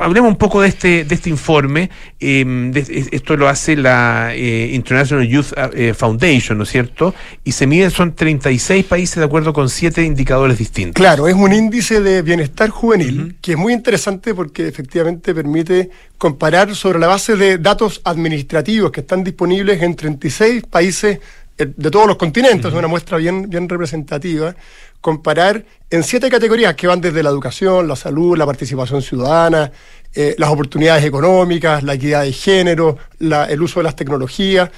[0.00, 1.90] Hablemos un poco de este, de este informe.
[2.20, 7.14] eh, de- esto lo hace la eh, International Youth eh, Foundation, ¿no es cierto?
[7.44, 10.94] Y se miden, son 36 países de acuerdo con siete indicadores distintos.
[10.94, 16.74] Claro, es un índice de bienestar juvenil que es muy interesante porque efectivamente permite comparar
[16.76, 21.18] sobre la base de datos administrativos que están disponibles en 36 países
[21.66, 24.54] de todos los continentes, es una muestra bien, bien representativa,
[25.00, 29.70] comparar en siete categorías que van desde la educación, la salud, la participación ciudadana,
[30.14, 34.70] eh, las oportunidades económicas, la equidad de género, la- el uso de las tecnologías,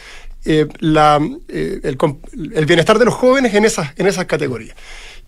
[0.44, 4.76] eh, la, eh, el, bienestar de los jóvenes en esas, en esas categorías.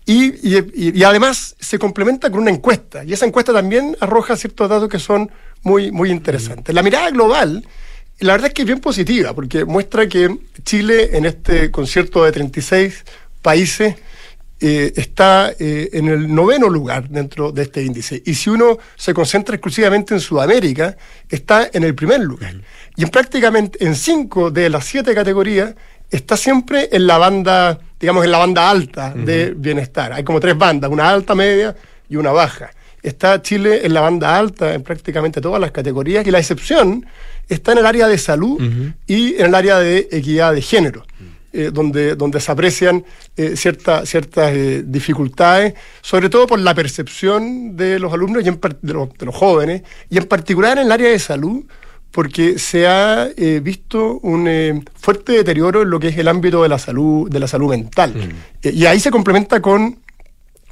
[0.05, 4.37] Y, y- y- y además se complementa con una encuesta, y esa encuesta también arroja
[4.37, 5.29] ciertos datos que son
[5.63, 6.73] muy, muy interesantes.
[6.73, 7.65] La mirada global,
[8.19, 12.31] la verdad es que es bien positiva, porque muestra que Chile en este concierto de
[12.31, 13.03] 36
[13.41, 13.95] países
[14.59, 18.23] eh, está eh, en el noveno lugar dentro de este índice.
[18.25, 20.97] Y si uno se concentra exclusivamente en Sudamérica,
[21.29, 22.55] está en el primer lugar.
[22.95, 25.75] Y en prácticamente en cinco de las siete categorías
[26.09, 30.11] está siempre en la banda, digamos, en la banda alta de bienestar.
[30.13, 31.75] Hay como tres bandas, una alta, media
[32.09, 32.71] y una baja.
[33.03, 37.05] Está Chile en la banda alta en prácticamente todas las categorías y la excepción
[37.49, 38.59] está en el área de salud
[39.07, 41.05] y en el área de equidad de género
[41.53, 43.03] eh, donde, donde se aprecian
[43.35, 48.59] eh, cierta- ciertas eh, dificultades, sobre todo por la percepción de los alumnos y en
[48.81, 51.63] de, los, de los jóvenes, y en particular en el área de salud,
[52.11, 56.69] porque se ha eh, visto un fuerte deterioro en lo que es el ámbito de
[56.69, 58.13] la salud, de la salud mental.
[58.61, 59.99] Y ahí se complementa con,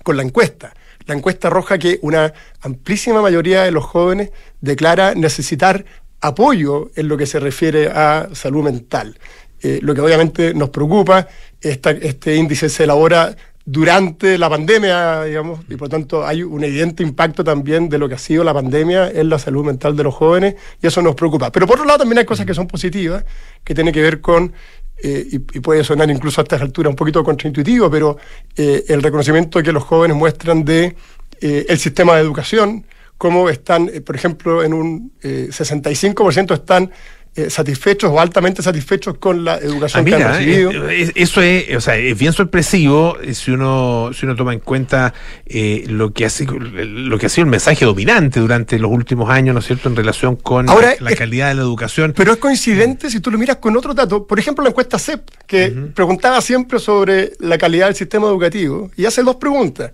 [0.03, 0.73] con la encuesta.
[1.07, 5.85] La encuesta arroja que una amplísima mayoría de los jóvenes declara necesitar
[6.27, 9.17] apoyo en lo que se refiere a salud mental.
[9.61, 11.27] Eh, lo que obviamente nos preocupa,
[11.61, 13.35] esta- este índice se elabora
[13.67, 18.13] durante la pandemia, digamos, y por tanto hay un evidente impacto también de lo que
[18.13, 21.51] ha sido la pandemia en la salud mental de los jóvenes, y eso nos preocupa.
[21.51, 23.25] Pero por otro lado también hay cosas que son positivas,
[23.63, 24.53] que tienen que ver con,
[25.01, 28.17] eh, y, y puede sonar incluso a estas alturas un poquito contraintuitivo, pero
[28.55, 30.95] eh, el reconocimiento que los jóvenes muestran de
[31.41, 32.85] eh, el sistema de educación,
[33.17, 36.91] cómo están, eh, por ejemplo, en un eh, 65% están
[37.37, 40.71] eh, satisfechos o altamente satisfechos con la educación Ah, que han recibido.
[40.89, 44.53] eh, eh, eso es, o sea, es bien sorpresivo eh, si uno, si uno toma
[44.53, 45.13] en cuenta
[45.45, 49.29] eh, lo que ha sido, lo que ha sido el mensaje dominante durante los últimos
[49.29, 52.13] años, ¿no es cierto?, en relación con Ahora, la, calidad de la educación.
[52.15, 54.25] Pero es coincidente si tú lo miras con otro dato.
[54.25, 59.03] Por ejemplo, la encuesta CEP, que preguntaba siempre sobre la calidad del sistema educativo, y
[59.05, 59.91] hace dos preguntas.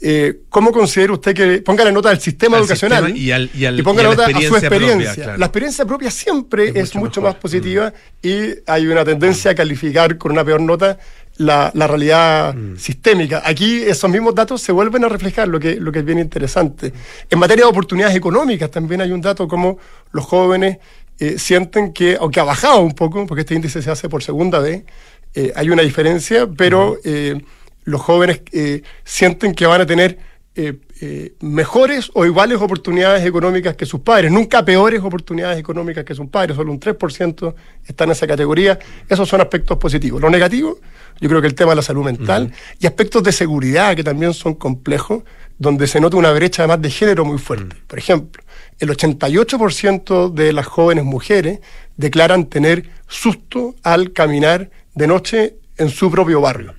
[0.00, 3.50] Eh, ¿Cómo considera usted que ponga la nota del sistema Al educacional sistema y al-
[3.54, 5.22] y al- ponga y la nota a su experiencia propia, experiencia?
[5.24, 5.38] claro.
[5.38, 7.92] La experiencia propia siempre es, mucho más positiva
[8.22, 8.36] y
[8.66, 10.98] hay una tendencia a calificar con una peor nota
[11.38, 12.76] la, la realidad Mm.
[12.76, 13.42] sistémica.
[13.44, 16.92] Aquí esos mismos datos se vuelven a reflejar, lo que, lo que es bien interesante.
[17.30, 19.78] En materia de oportunidades económicas también hay un dato como
[20.12, 20.78] los jóvenes
[21.18, 24.58] eh, sienten que, aunque ha bajado un poco, porque este índice se hace por segunda
[24.58, 24.82] vez,
[25.34, 26.98] eh, hay una diferencia, pero
[27.86, 30.18] los jóvenes eh, sienten que van a tener
[30.58, 36.14] eh, eh, mejores o iguales oportunidades económicas que sus padres, nunca peores oportunidades económicas que
[36.14, 37.54] sus padres, solo un 3%
[37.86, 38.78] está en esa categoría.
[39.08, 40.20] Esos son aspectos positivos.
[40.20, 40.78] Lo negativo,
[41.20, 44.34] yo creo que el tema de la salud mental y aspectos de seguridad que también
[44.34, 45.22] son complejos,
[45.58, 47.76] donde se nota una brecha además de género muy fuerte.
[47.86, 48.42] Por ejemplo,
[48.78, 51.60] el 88% de las jóvenes mujeres
[51.96, 56.74] declaran tener susto al caminar de noche en su propio barrio.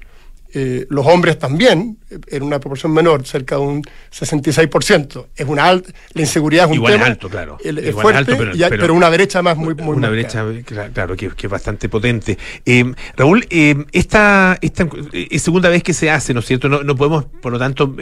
[0.60, 5.28] Eh, los hombres también, eh, en una proporción menor, cerca de un 66%.
[5.36, 7.12] Es una alta, la inseguridad es un Igual es tema.
[7.12, 7.58] alto, claro.
[7.64, 9.76] el- es Igual es fuerte, alto, pero- y hay- pero- pero, una brecha más muy,
[9.76, 10.52] muy una marcada.
[10.66, 12.38] cla- claro, que, que es bastante potente.
[12.66, 16.70] Eh, Raúl, eh, esta, esta es segunda vez que se hace, ¿no es cierto?
[16.70, 17.96] No, no podemos, por lo tanto,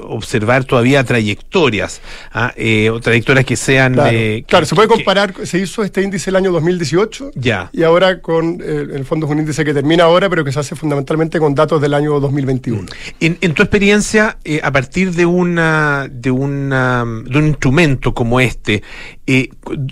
[0.00, 2.00] observar todavía trayectorias,
[2.32, 2.52] ¿ah?
[2.56, 3.94] Eh, o trayectorias que sean...
[3.94, 7.70] Claro, que- claro, se puede que- comparar, se hizo este índice el año 2018 Ya.
[7.72, 10.60] y ahora con, en el fondo es un índice que termina ahora, pero que se
[10.60, 12.86] hace fundamentalmente con datos del año 2021.
[13.20, 18.40] En, en tu experiencia, eh, a partir de una de una de un instrumento como
[18.40, 18.82] este,
[19.26, 19.48] eh,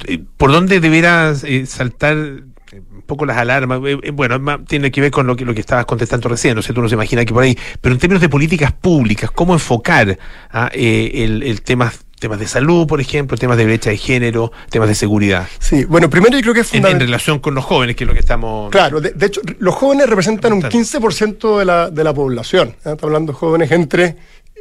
[0.06, 3.80] eh, ¿por dónde deberás saltar un poco las alarmas?
[4.12, 6.82] Bueno, tiene que ver con lo que lo que estabas contestando recién, no sé, tú
[6.82, 10.18] no se imagina que por ahí, pero en términos de políticas públicas, ¿cómo enfocar
[10.50, 11.92] ah, el, el tema
[12.22, 15.46] temas de salud, por ejemplo, temas de brecha de género, temas de seguridad?
[15.58, 17.06] Sí, bueno, primero yo creo que es En, en fundamental.
[17.08, 18.70] relación con los jóvenes, que es lo que estamos...
[18.70, 22.68] Claro, de, de hecho, los jóvenes representan un 15% de la, de la población.
[22.68, 22.74] ¿eh?
[22.78, 24.04] Estamos hablando de jóvenes entre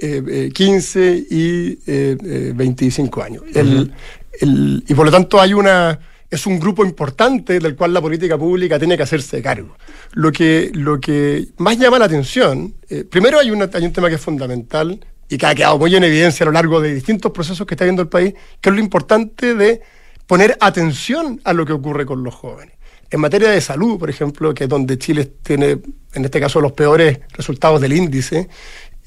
[0.01, 3.43] eh, eh, 15 y eh, eh, 25 años.
[3.53, 3.93] El-
[4.41, 5.99] el- y por lo tanto hay una
[6.29, 9.75] es un grupo importante del cual la política pública tiene que hacerse cargo.
[10.13, 14.07] Lo que, lo que más llama la atención, eh, primero hay, una- hay un tema
[14.07, 14.97] que es fundamental
[15.31, 17.85] y que ha quedado muy en evidencia a lo largo de distintos procesos que está
[17.85, 19.81] viendo el país, que es lo importante de
[20.27, 22.75] poner atención a lo que ocurre con los jóvenes.
[23.09, 25.79] En materia de salud, por ejemplo, que es donde Chile tiene,
[26.13, 28.49] en este caso, los peores resultados del índice,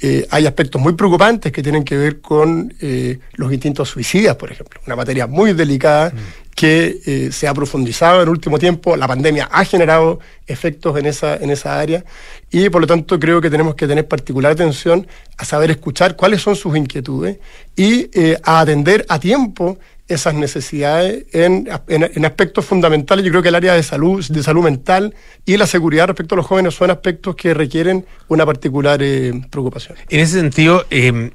[0.01, 4.51] eh, hay aspectos muy preocupantes que tienen que ver con eh, los instintos suicidas, por
[4.51, 6.13] ejemplo, una materia muy delicada
[6.55, 8.97] que eh, se ha profundizado en el último tiempo.
[8.97, 12.05] La pandemia ha generado efectos en esa, en esa área.
[12.51, 16.43] Y por lo tanto creo que tenemos que tener particular atención a saber escuchar cuáles
[16.43, 17.39] son sus inquietudes
[17.77, 18.09] y
[18.43, 19.79] a atender a tiempo
[20.09, 23.25] esas necesidades en, en- aspectos fundamentales.
[23.25, 25.15] Yo creo que el área de salud, de salud mental
[25.47, 29.97] y la seguridad respecto a los jóvenes son aspectos que requieren una particular eh, preocupación.
[30.11, 31.31] En ese sentido, eh,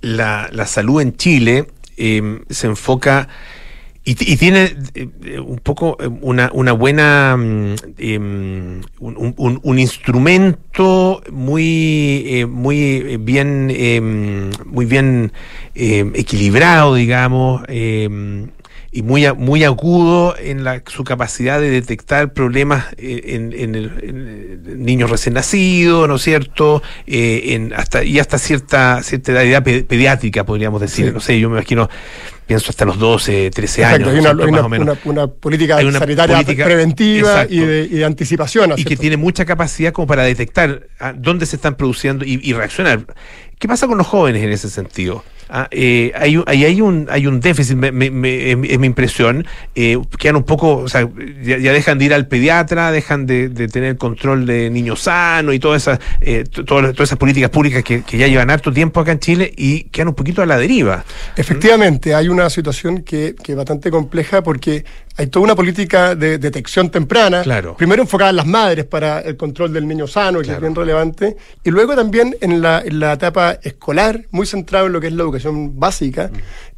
[0.00, 1.66] la, la salud en Chile
[1.96, 3.28] eh, se enfoca
[4.06, 12.24] y, y tiene eh, un poco eh, una, una buena, mm, eh, un, instrumento muy,
[12.26, 14.00] eh, muy bien, eh,
[14.66, 15.32] muy bien
[15.74, 17.62] eh, equilibrado, digamos.
[18.96, 24.26] Y muy, muy agudo en la, su capacidad de detectar problemas en, en el- en,
[24.28, 26.80] eh, niños recién nacidos, ¿no es cierto?
[27.06, 31.06] Eh, en hasta, y hasta cierta, cierta edad pe- pediátrica, podríamos decir.
[31.06, 31.12] Sí.
[31.12, 31.90] No sé, yo me imagino,
[32.46, 34.14] pienso hasta los 12, 13 Exacto, años.
[34.14, 34.98] hay ¿no una, hay Más una- o menos.
[35.04, 38.68] una- una política Hay sanitaria política- preventiva y de, y de anticipación.
[38.68, 42.24] ¿no es y que tiene mucha capacidad como para detectar ah, dónde se están produciendo
[42.24, 43.04] y, y reaccionar.
[43.58, 45.24] ¿Qué pasa con los jóvenes en ese sentido?
[45.48, 48.68] Ah, eh, hay, un- ahí hay un hay un déficit, me- me- me- es, mi-
[48.68, 49.46] es mi impresión.
[49.74, 51.08] Eh, quedan un poco, o sea,
[51.42, 55.54] ya, ya dejan de ir al pediatra, dejan de, de tener control de niños sanos
[55.54, 59.00] y todas esas, eh, todas, todas esas políticas públicas que, que ya llevan harto tiempo
[59.00, 61.04] acá en Chile y quedan un poquito a la deriva.
[61.36, 64.84] Efectivamente, hay una situación que, que es bastante compleja porque
[65.16, 67.76] hay toda una política de detección temprana, Claro.
[67.76, 71.36] primero enfocada en las madres para el control del niño sano, que es bien relevante,
[71.62, 75.12] y luego también en la, en la etapa escolar, muy centrado en lo que es
[75.12, 75.33] la educación
[75.78, 76.30] básica,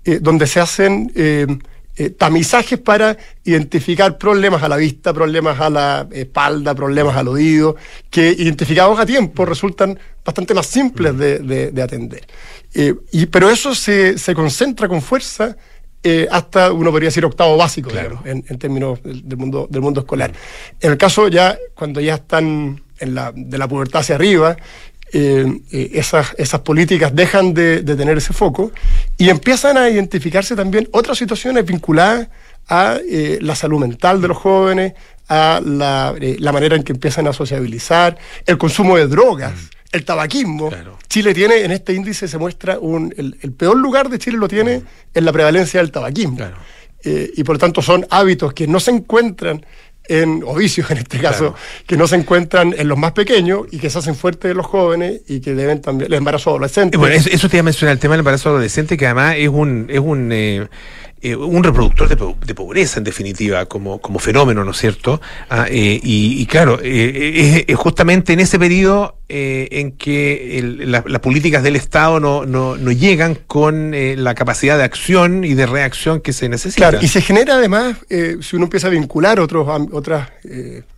[0.05, 1.47] eh, donde se hacen eh,
[1.97, 7.77] eh, tamizajes para identificar problemas a la vista, problemas a la espalda, problemas al oído,
[8.11, 12.27] que identificados a tiempo resultan bastante más simples de, de- de atender.
[13.13, 15.57] Y, pero eso se, se concentra con fuerza
[16.03, 19.81] eh, hasta, uno podría decir, octavo básico, digamos, en, en términos del, del mundo, del
[19.81, 20.31] mundo escolar.
[20.81, 24.57] En el caso ya, cuando ya están en la, de la pubertad hacia arriba,
[25.13, 28.73] eh, eh, esas, esas políticas dejan de, de tener ese foco
[29.17, 32.29] y empiezan a identificarse también otras situaciones vinculadas
[32.69, 34.95] a eh, la salud mental de los jóvenes,
[35.29, 39.55] a la, eh, la manera en que empiezan a sociabilizar, el consumo de drogas,
[39.93, 40.71] el tabaquismo.
[41.09, 44.49] Chile tiene, en este índice se muestra un, el, el peor lugar de Chile lo
[44.49, 44.83] tiene
[45.15, 46.39] en la prevalencia del tabaquismo.
[47.05, 49.65] Eh, y por lo tanto son hábitos que no se encuentran
[50.09, 51.55] en, o vicios en este caso,
[51.87, 54.67] que no se encuentran en los más pequeños y que se hacen fuertes en los
[54.67, 56.97] jóvenes y que deben también, el embarazo adolescente.
[56.97, 59.49] Bueno, eso, eso te iba a mencionar, el tema del embarazo adolescente, que además es
[59.49, 60.69] un, es un, eh,
[61.31, 65.21] eh, un reproductor de, po- de pobreza, en definitiva, como, como fenómeno, ¿no es cierto?
[65.51, 71.75] Ah, eh, y, claro, eh, es, justamente en ese periodo en que las políticas del
[71.75, 76.49] Estado no, no, no llegan con la capacidad de acción y de reacción que se
[76.49, 76.91] necesita.
[76.91, 80.29] Claro, y se genera además, si uno empieza a vincular otros, otras,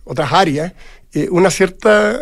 [0.03, 0.73] otras áreas,
[1.31, 2.19] una cierta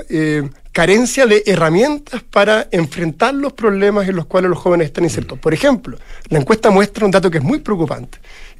[0.77, 5.39] carencia de herramientas para enfrentar los problemas en los cuales los jóvenes están insertos.
[5.39, 5.97] Por ejemplo,
[6.29, 8.19] la encuesta muestra un dato que es muy preocupante.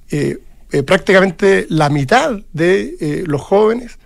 [0.10, 0.40] Eh,
[0.72, 4.00] eh, prácticamente la mitad de eh, los jóvenes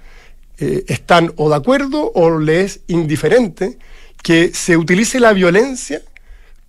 [0.58, 3.80] están o de acuerdo o les es indiferente
[4.22, 6.02] que se utilice la violencia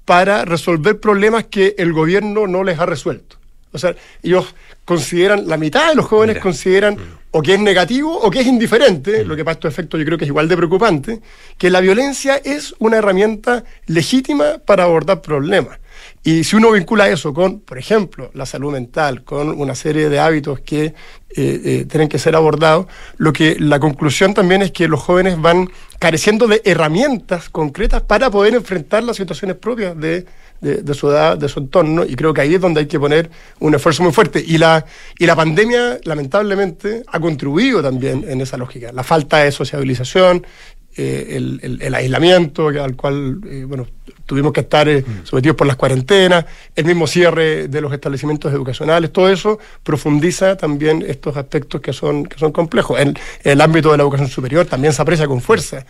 [0.05, 3.42] para resolver problemas que el gobierno no les ha resuelto.
[3.73, 4.55] O sea, ellos
[4.85, 6.97] consideran, la mitad de los jóvenes consideran
[7.31, 10.19] o que es negativo o que es indiferente, lo que para estos efectos yo creo
[10.19, 11.21] que es igual de preocupante,
[11.57, 15.79] que la violencia es una herramienta legítima para abordar problemas.
[16.25, 20.21] Y si uno vincula eso con, por ejemplo, la salud mental, con una serie de
[20.21, 20.95] hábitos que eh,
[21.37, 25.69] eh, tienen que ser abordados, lo que la conclusión también es que los jóvenes van
[25.99, 30.27] careciendo de herramientas concretas para poder enfrentar las situaciones propias de,
[30.63, 32.99] de- de su edad, de su entorno, y creo que ahí es donde hay que
[32.99, 34.43] poner un esfuerzo muy fuerte.
[34.47, 34.87] Y la,
[35.19, 38.93] y la pandemia, lamentablemente, ha contribuido también en esa lógica.
[38.93, 40.47] La falta de sociabilización,
[40.95, 43.87] eh, el, el- el aislamiento al cual eh, bueno,
[44.27, 46.45] tuvimos que estar eh, sometidos por las cuarentenas,
[46.77, 52.27] el mismo cierre de los establecimientos educacionales, todo eso profundiza también estos aspectos que son,
[52.27, 53.01] que son complejos.
[53.01, 55.87] En, en el ámbito de la educación superior también se aprecia con fuerza,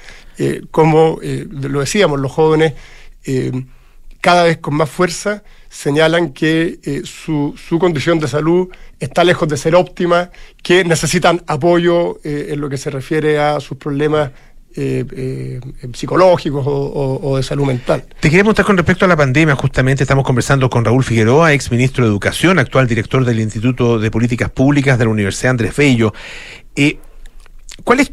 [0.70, 2.74] como lo decíamos, los jóvenes
[4.22, 8.68] cada vez con más fuerza señalan que eh, su, su condición de salud
[9.00, 10.30] está lejos de ser óptima,
[10.62, 14.30] que necesitan apoyo eh, en lo que se refiere a sus problemas
[14.74, 15.60] eh,
[15.92, 18.04] psicológicos o de salud mental.
[18.20, 21.70] Te quería preguntar con respecto a la pandemia, justamente estamos conversando con Raúl Figueroa, ex
[21.70, 26.14] ministro de Educación, actual director del Instituto de Políticas Públicas de la Universidad Andrés Bello.
[26.74, 26.98] Eh,
[27.84, 28.12] ¿Cuál es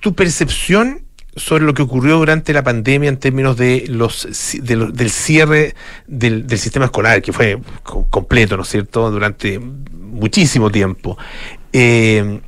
[0.00, 1.02] tu percepción
[1.34, 4.28] sobre lo que ocurrió durante la pandemia en términos de los,
[4.60, 5.74] de del cierre
[6.06, 11.16] del, del sistema escolar, que fue co- completo, ¿no es cierto?, durante muchísimo tiempo.
[11.72, 12.40] Eh,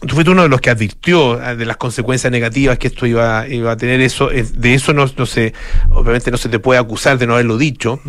[0.00, 3.46] tú fuiste uno de los que advirtió ah, de las consecuencias negativas que esto iba,
[3.46, 4.00] iba a tener.
[4.00, 5.54] Eso, eh, de eso no, no se,
[5.90, 8.00] obviamente no se te puede acusar de no haberlo dicho.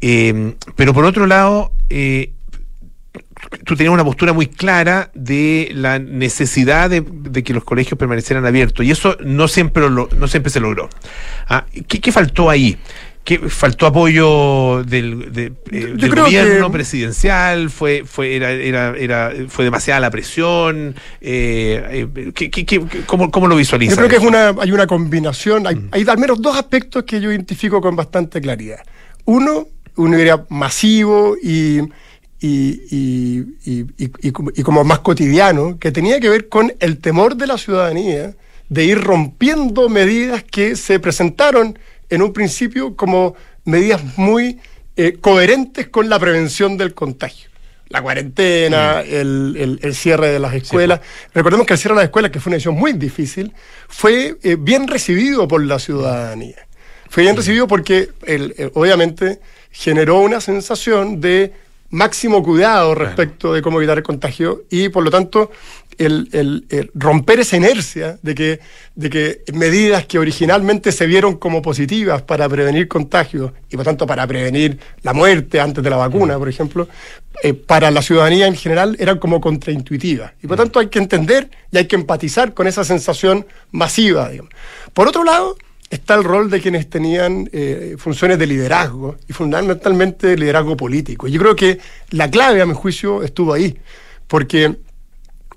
[0.00, 2.32] Eh, pero por otro lado, eh,
[3.64, 8.46] tú tenías una postura muy clara de la necesidad de, de que los colegios permanecieran
[8.46, 10.88] abiertos y eso no siempre lo- no siempre se logró.
[11.48, 12.76] Ah, ¿qué, qué faltó ahí?
[13.22, 17.68] ¿Qué, ¿Faltó apoyo del, de- eh, del gobierno que- presidencial?
[17.68, 20.94] ¿Fue, fue, era, era, era, ¿Fue demasiada la presión?
[21.20, 23.94] Eh, eh, ¿qué- qué- qué- cómo, cómo lo visualizas?
[23.96, 27.20] Yo creo que es una, hay una combinación, hay, hay al menos dos aspectos que
[27.20, 28.80] yo identifico con bastante claridad.
[29.26, 31.80] Uno, un nivel masivo y,
[32.40, 37.46] y, y- y- y- como- más cotidiano, que tenía que ver con el temor de
[37.46, 38.34] la ciudadanía
[38.68, 41.78] de ir rompiendo medidas que se presentaron
[42.08, 43.34] en un principio como
[43.64, 44.58] medidas muy
[44.96, 47.48] eh, coherentes con la prevención del contagio.
[47.88, 51.00] La cuarentena, el, el- el cierre de las escuelas.
[51.34, 53.52] Recordemos que el cierre de las escuelas, que fue una decisión muy difícil,
[53.88, 56.56] fue eh, bien recibido por la ciudadanía.
[57.08, 59.40] Fue bien recibido porque el- obviamente
[59.72, 61.52] generó una sensación de
[61.90, 65.50] máximo cuidado respecto de cómo evitar el contagio y por lo tanto
[65.98, 68.60] el, el- el romper esa inercia de que,
[68.94, 74.06] de que medidas que originalmente se vieron como positivas para prevenir contagios y por tanto
[74.06, 76.88] para prevenir la muerte antes de la vacuna, por ejemplo,
[77.42, 80.32] eh, para la ciudadanía en general eran como contraintuitivas.
[80.42, 84.28] Y por tanto hay que entender y hay que empatizar con esa sensación masiva.
[84.30, 84.52] digamos.
[84.94, 85.56] Por otro lado,
[85.90, 91.26] está el rol de quienes tenían eh, funciones de liderazgo y fundamentalmente liderazgo político.
[91.26, 91.80] Yo creo que
[92.10, 93.76] la clave, a mi juicio, estuvo ahí,
[94.28, 94.76] porque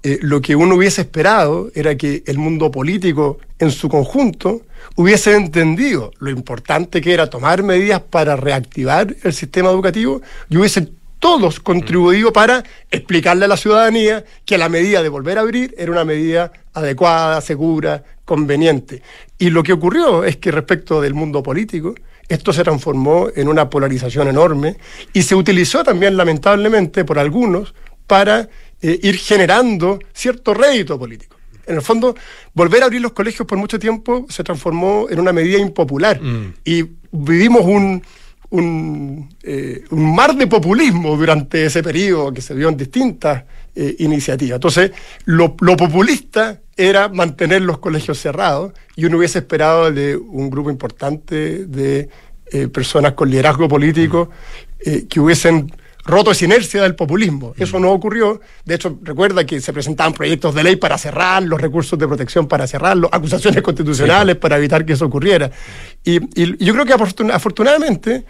[0.02, 4.64] eh, lo que uno hubiese esperado era que el mundo político en su conjunto
[4.96, 10.98] hubiese entendido lo importante que era tomar medidas para reactivar el sistema educativo y hubiesen
[11.24, 15.90] todos contribuido para explicarle a la ciudadanía que la medida de volver a abrir era
[15.90, 19.02] una medida adecuada, segura, conveniente.
[19.40, 21.96] Y lo que ocurrió es que respecto del mundo político,
[22.28, 24.76] esto se transformó en una polarización enorme
[25.14, 27.74] y se utilizó también lamentablemente por algunos
[28.06, 28.50] para
[28.82, 31.38] eh, ir generando cierto rédito político.
[31.66, 32.18] En el fondo,
[32.54, 36.20] volver a abrir los colegios por mucho tiempo se transformó en una medida impopular
[36.66, 38.04] y vivimos un,
[38.58, 43.44] un, eh, un mar de populismo durante ese periodo que se vio en distintas
[43.76, 44.58] eh, iniciativas.
[44.58, 44.92] Entonces,
[45.26, 50.70] lo, lo populista era mantener los colegios cerrados y uno hubiese esperado de un grupo
[50.70, 52.10] importante de
[52.52, 54.30] eh, personas con liderazgo político
[55.10, 55.72] que hubiesen
[56.06, 57.54] roto esa inercia del populismo.
[57.58, 58.42] Eso no ocurrió.
[58.66, 62.46] De hecho, recuerda que se presentaban proyectos de ley para cerrar, los recursos de protección
[62.50, 65.50] para cerrarlos, acusaciones constitucionales para evitar que eso ocurriera.
[66.04, 68.26] Y, y- y yo creo que afortun- afortunadamente,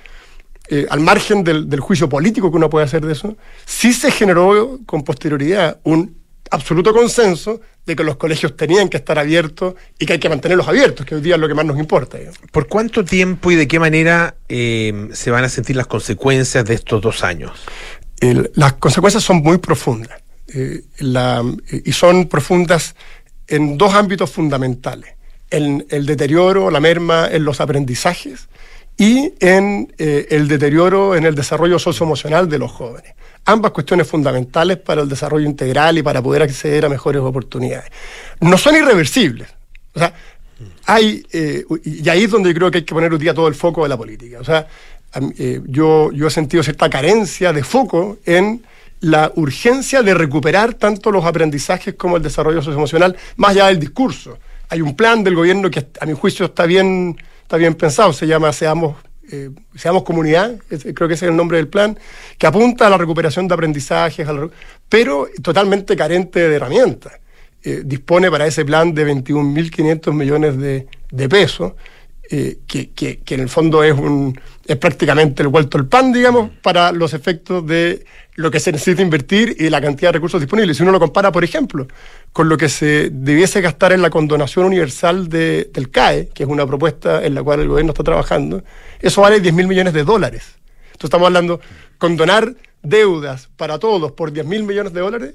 [0.70, 3.36] eh, al margen del, del juicio político que uno puede hacer de eso,
[3.66, 6.16] sí se generó con posterioridad un
[6.52, 10.68] absoluto consenso de que los colegios tenían que estar abiertos y que hay que mantenerlos
[10.68, 12.18] abiertos, que hoy día es lo que más nos importa.
[12.18, 12.40] digamos.
[12.52, 16.76] ¿Por cuánto tiempo y de qué manera eh, se van a sentir las consecuencias de
[16.76, 17.52] estos dos años?
[18.20, 20.22] El- las consecuencias son muy profundas
[20.54, 21.44] eh, la-
[21.84, 22.96] y son profundas
[23.48, 25.16] en dos ámbitos fundamentales.
[25.50, 28.48] En el deterioro, la merma en los aprendizajes
[28.98, 33.14] y en eh, el deterioro en el desarrollo socioemocional de los jóvenes.
[33.46, 37.92] Ambas cuestiones fundamentales para el desarrollo integral y para poder acceder a mejores oportunidades.
[38.40, 39.50] No son irreversibles.
[39.96, 40.14] O sea,
[40.86, 43.56] hay, eh, y ahí es donde creo que hay que poner hoy día todo el
[43.56, 44.40] foco de la política.
[44.40, 44.68] O sea,
[45.38, 48.64] eh, yo, yo he sentido cierta carencia de foco en
[49.02, 54.40] la urgencia de recuperar tanto los aprendizajes como el desarrollo socioemocional, más allá del discurso.
[54.70, 58.26] Hay un plan del gobierno que a mi juicio está bien, está bien pensado, se
[58.26, 58.98] llama Seamos,
[59.32, 61.98] eh, Seamos Comunidad, creo que ese es el nombre del plan,
[62.38, 64.28] que apunta a la recuperación de aprendizajes,
[64.90, 67.14] pero totalmente carente de herramientas.
[67.66, 71.74] Eh, dispone para ese plan de 21.500 millones de, de pesos,
[72.36, 76.12] eh, que, que- que en el fondo es, un, es prácticamente el vuelto el pan,
[76.12, 78.06] digamos, para los efectos de
[78.36, 80.76] lo que se necesita invertir y la cantidad de recursos disponibles.
[80.78, 81.86] Si uno lo compara, por ejemplo,
[82.32, 86.50] con lo que se debiese gastar en la condonación universal de- del CAE, que es
[86.50, 88.64] una propuesta en la cual el gobierno está trabajando,
[89.00, 90.44] eso vale 10.000 millones de dólares.
[90.88, 91.60] Entonces estamos hablando,
[92.00, 95.34] condonar deudas para todos por 10.000 millones de dólares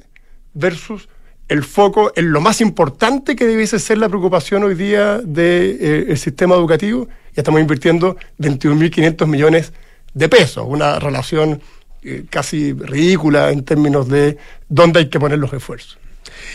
[0.53, 1.09] versus
[1.49, 6.55] el foco en lo más importante que debiese ser la preocupación hoy día del sistema
[6.55, 7.09] educativo.
[7.35, 9.73] Ya estamos invirtiendo 21.500 millones
[10.15, 11.61] de pesos, una relación
[12.03, 14.39] eh, casi ridícula en términos de
[14.69, 15.99] dónde hay que poner los esfuerzos.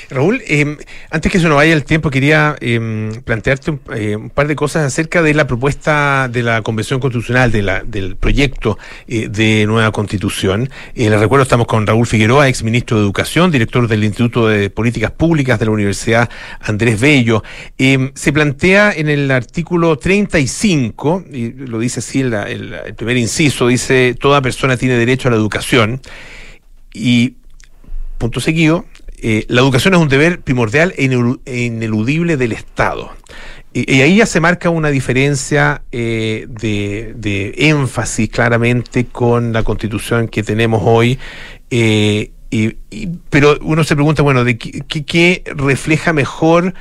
[0.09, 0.77] Raúl, eh,
[1.09, 4.55] antes que se nos vaya el tiempo, quería eh, plantearte un, eh, un par de
[4.55, 9.65] cosas acerca de la propuesta de la Convención Constitucional, de la, del proyecto eh, de
[9.65, 10.69] nueva Constitución.
[10.95, 14.69] Eh, les recuerdo, estamos con Raúl Figueroa, ex ministro de Educación, director del Instituto de
[14.69, 16.29] Políticas Públicas de la Universidad
[16.61, 17.43] Andrés Bello.
[17.77, 23.67] Eh, se plantea en el artículo 35, y lo dice así el- el primer inciso,
[23.67, 26.01] dice, toda persona tiene derecho a la educación.
[26.93, 27.35] Y
[28.17, 28.85] punto seguido,
[29.25, 33.09] eh, la educación es un deber primordial e inelu- ineludible del Estado.
[33.71, 40.43] Y, ahí ya se marca una diferencia eh, de, énfasis claramente con la constitución que
[40.43, 41.17] tenemos hoy.
[41.71, 42.31] eh,
[43.29, 46.75] pero uno se pregunta, bueno, ¿de qué refleja mejor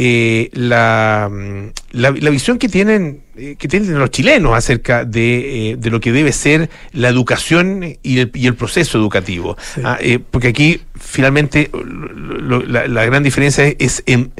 [0.00, 5.70] eh, la, mm, la, la visión que tienen, eh, que tienen los chilenos acerca de,
[5.72, 9.56] eh, de lo que debe ser la educación y el, y el proceso educativo.
[9.82, 9.98] Ah,
[10.30, 14.30] porque aquí finalmente lo- lo- la, la gran diferencia es, es en,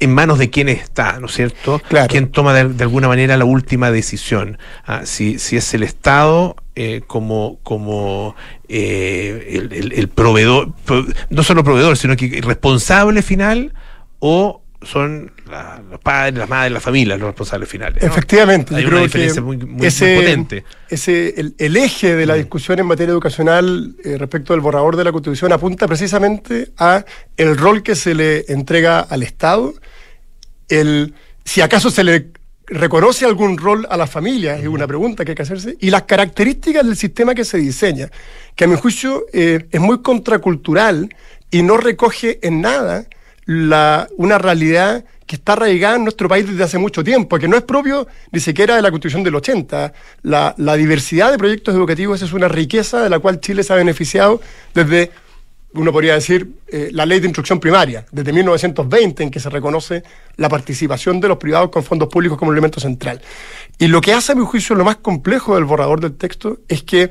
[0.00, 1.82] en manos de quién está, ¿no es cierto?
[2.08, 4.56] Quién toma de, de alguna manera la última decisión.
[4.86, 8.34] Ah, si, si es el Estado eh, como, como
[8.68, 13.74] eh, el, el- el proveedor, pro- no solo proveedor, sino que responsable final
[14.20, 18.02] o son la- los padres, las madres, la familia los responsables finales.
[18.02, 18.08] ¿no?
[18.08, 20.64] Efectivamente, Hay yo una creo diferencia que muy, muy- potente.
[20.88, 25.04] ese el, el eje de la discusión en materia educacional eh, respecto del borrador de
[25.04, 27.04] la Constitución apunta precisamente a
[27.36, 29.74] el rol que se le entrega al Estado,
[30.68, 31.14] el
[31.44, 32.28] si acaso se le
[32.68, 36.02] reconoce algún rol a las familias, es una pregunta que hay que hacerse, y las
[36.02, 38.10] características del sistema que se diseña,
[38.56, 41.08] que a mi juicio eh, es muy contracultural
[41.52, 43.06] y no recoge en nada
[43.46, 47.56] la, una realidad que está arraigada en nuestro país desde hace mucho tiempo, que no
[47.56, 49.92] es propio ni siquiera de la Constitución del 80.
[50.22, 54.40] La, diversidad de proyectos educativos es una riqueza de la cual Chile se ha beneficiado
[54.72, 55.10] desde,
[55.72, 60.04] uno podría decir, eh, la ley de instrucción primaria, desde 1920, en que se reconoce
[60.36, 63.20] la participación de los privados con fondos públicos como elemento central.
[63.78, 66.84] Y lo que hace, a mi juicio, lo más complejo del borrador del texto es
[66.84, 67.10] que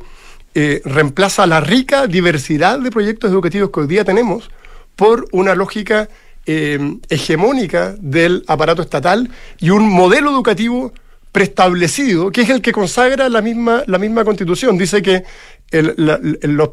[0.53, 4.49] eh, reemplaza la rica diversidad de proyectos educativos que hoy día tenemos
[4.95, 6.07] por una lógica
[6.45, 9.29] eh, hegemónica del aparato estatal
[9.59, 10.93] y un modelo educativo
[11.31, 14.77] preestablecido, que es el que consagra la misma, la misma constitución.
[14.77, 15.23] Dice que
[15.71, 16.19] el- la,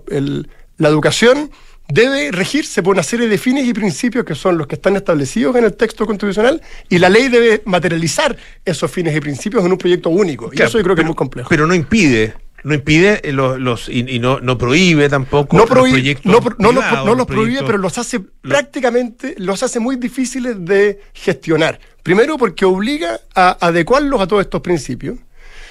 [0.08, 0.48] el-
[0.78, 1.50] la educación
[1.88, 5.54] debe regirse por una serie de fines y principios que son los que están establecidos
[5.56, 9.78] en el texto constitucional y la ley debe materializar esos fines y principios en un
[9.78, 10.50] proyecto único.
[10.52, 11.48] y eso yo creo que es muy complejo.
[11.50, 12.34] Pero no impide,
[12.64, 16.40] no impide eh, los, los- y, y no, no prohíbe tampoco no, los proyectos no,
[16.40, 19.96] pro- no los- privados, no los prohíbe, proyectos- pero los hace prácticamente, los hace muy
[19.96, 21.80] difíciles de gestionar.
[22.02, 25.18] Primero porque obliga a adecuarlos a todos estos principios.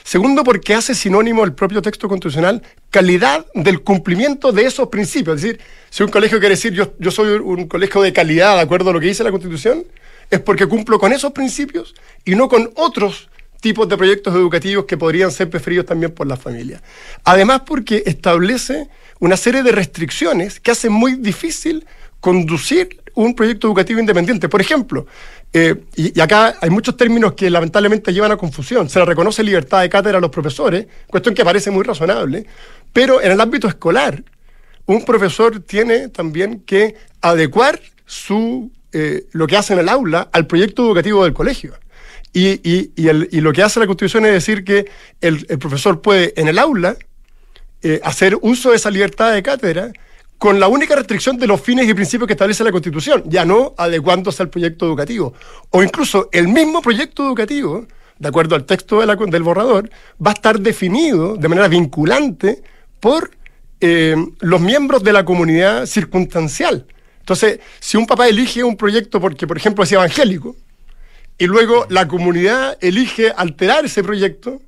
[0.04, 5.36] Segundo, porque hace sinónimo el propio texto constitucional calidad del cumplimiento de esos principios.
[5.38, 5.60] Es decir,
[5.92, 8.94] si un colegio quiere decir yo, yo soy un colegio de calidad de acuerdo a
[8.94, 9.86] lo que dice la Constitución,
[10.32, 11.94] es porque cumplo con esos principios
[12.26, 13.30] y no con otros
[13.62, 16.82] tipos de proyectos educativos que podrían ser preferidos también por las familias.
[17.24, 18.90] Además, porque establece
[19.20, 21.86] una serie de restricciones que hacen muy difícil
[22.20, 24.50] conducir un proyecto educativo independiente.
[24.50, 25.06] Por ejemplo,
[25.54, 28.90] eh, y, acá hay muchos términos que lamentablemente llevan a confusión.
[28.90, 32.46] Se le reconoce libertad de cátedra a los profesores, cuestión que parece muy razonable,
[32.92, 34.24] pero en el ámbito escolar,
[34.86, 40.48] un profesor tiene también que adecuar su, eh, lo que hace en el aula al
[40.48, 41.74] proyecto educativo del colegio.
[42.34, 45.60] Y, y- y el- y lo que hace la Constitución es decir que el, el
[45.60, 46.96] profesor puede en el aula
[47.84, 49.92] eh, hacer uso de esa libertad de cátedra
[50.38, 53.74] con la única restricción de los fines y principios que establece la Constitución, ya no
[53.78, 55.34] adecuándose al proyecto educativo.
[55.72, 57.86] O incluso el mismo proyecto educativo,
[58.18, 59.90] de acuerdo al texto de la- del borrador,
[60.26, 62.64] va a estar definido de manera vinculante
[63.00, 63.32] por
[63.84, 66.86] eh, los miembros de la comunidad circunstancial.
[67.20, 70.56] Entonces, si un papá elige un proyecto porque, por ejemplo, es evangélico,
[71.42, 74.62] y luego la comunidad elige alterar ese proyecto,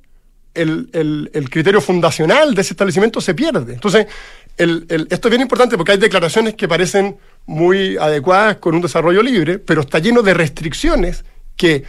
[0.54, 0.88] el,
[1.32, 3.74] el- criterio fundacional de ese establecimiento se pierde.
[3.74, 4.06] Entonces,
[4.56, 7.16] el- esto es bien importante porque hay declaraciones que parecen
[7.46, 11.24] muy adecuadas con un desarrollo libre, pero está lleno de restricciones
[11.56, 11.84] que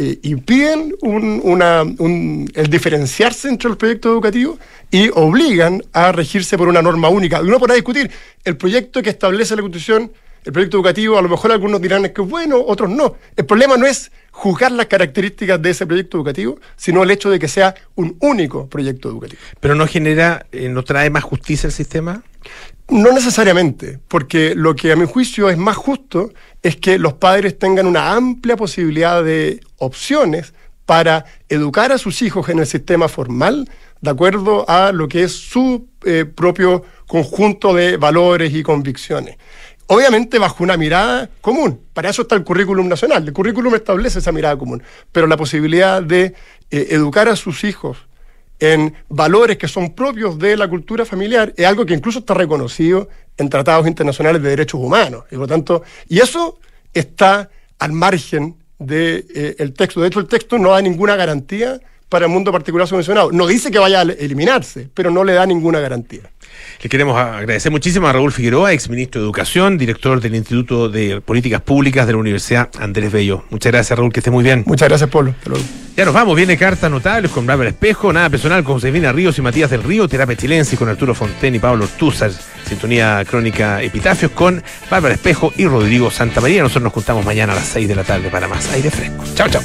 [0.00, 4.58] eh, impiden un- una- un- el diferenciarse entre los proyectos educativos
[4.90, 7.38] y obligan a regirse por una norma única.
[7.40, 8.10] Y uno podrá discutir
[8.44, 10.10] el proyecto que establece la Constitución,
[10.44, 13.16] el proyecto educativo, a lo mejor algunos dirán que es bueno, otros no.
[13.36, 17.38] El problema no es juzgar las características de ese proyecto educativo, sino el hecho de
[17.38, 19.40] que sea un único proyecto educativo.
[19.60, 22.22] Pero no genera, eh, no trae más justicia el sistema.
[22.88, 26.32] No necesariamente, porque lo que a mi juicio es más justo
[26.62, 30.54] es que los padres tengan una amplia posibilidad de opciones
[30.86, 33.68] para educar a sus hijos en el sistema formal
[34.00, 39.36] de acuerdo a lo que es su eh, propio conjunto de valores y convicciones.
[39.90, 41.80] Obviamente bajo una mirada común.
[41.94, 43.26] Para eso está el currículum nacional.
[43.26, 44.82] El currículum establece esa mirada común.
[45.12, 46.34] Pero la posibilidad de
[46.70, 47.96] eh, educar a sus hijos
[48.60, 53.08] en valores que son propios de la cultura familiar es algo que incluso está reconocido
[53.38, 55.24] en tratados internacionales de derechos humanos.
[55.30, 56.58] Y por lo tanto, y eso
[56.92, 60.02] está al margen del de, eh, texto.
[60.02, 61.80] De hecho, el texto no da ninguna garantía
[62.10, 63.32] para el mundo particular subvencionado.
[63.32, 66.30] No dice que vaya a eliminarse, pero no le da ninguna garantía.
[66.82, 71.20] Le queremos agradecer muchísimo a Raúl Figueroa, ex ministro de Educación, director del Instituto de
[71.20, 73.44] Políticas Públicas de la Universidad Andrés Bello.
[73.50, 74.62] Muchas gracias, Raúl, que esté muy bien.
[74.66, 75.34] Muchas gracias, Polo.
[75.96, 79.42] Ya nos vamos, viene cartas notables con Bárbara Espejo, nada personal con Josefina Ríos y
[79.42, 82.30] Matías del Río, terapia chilense con Arturo Fonten y Pablo Ortúzar,
[82.68, 86.62] sintonía crónica Epitafios con Bárbara Espejo y Rodrigo Santa María.
[86.62, 89.24] Nosotros nos juntamos mañana a las 6 de la tarde para más aire fresco.
[89.34, 89.62] Chao, chao.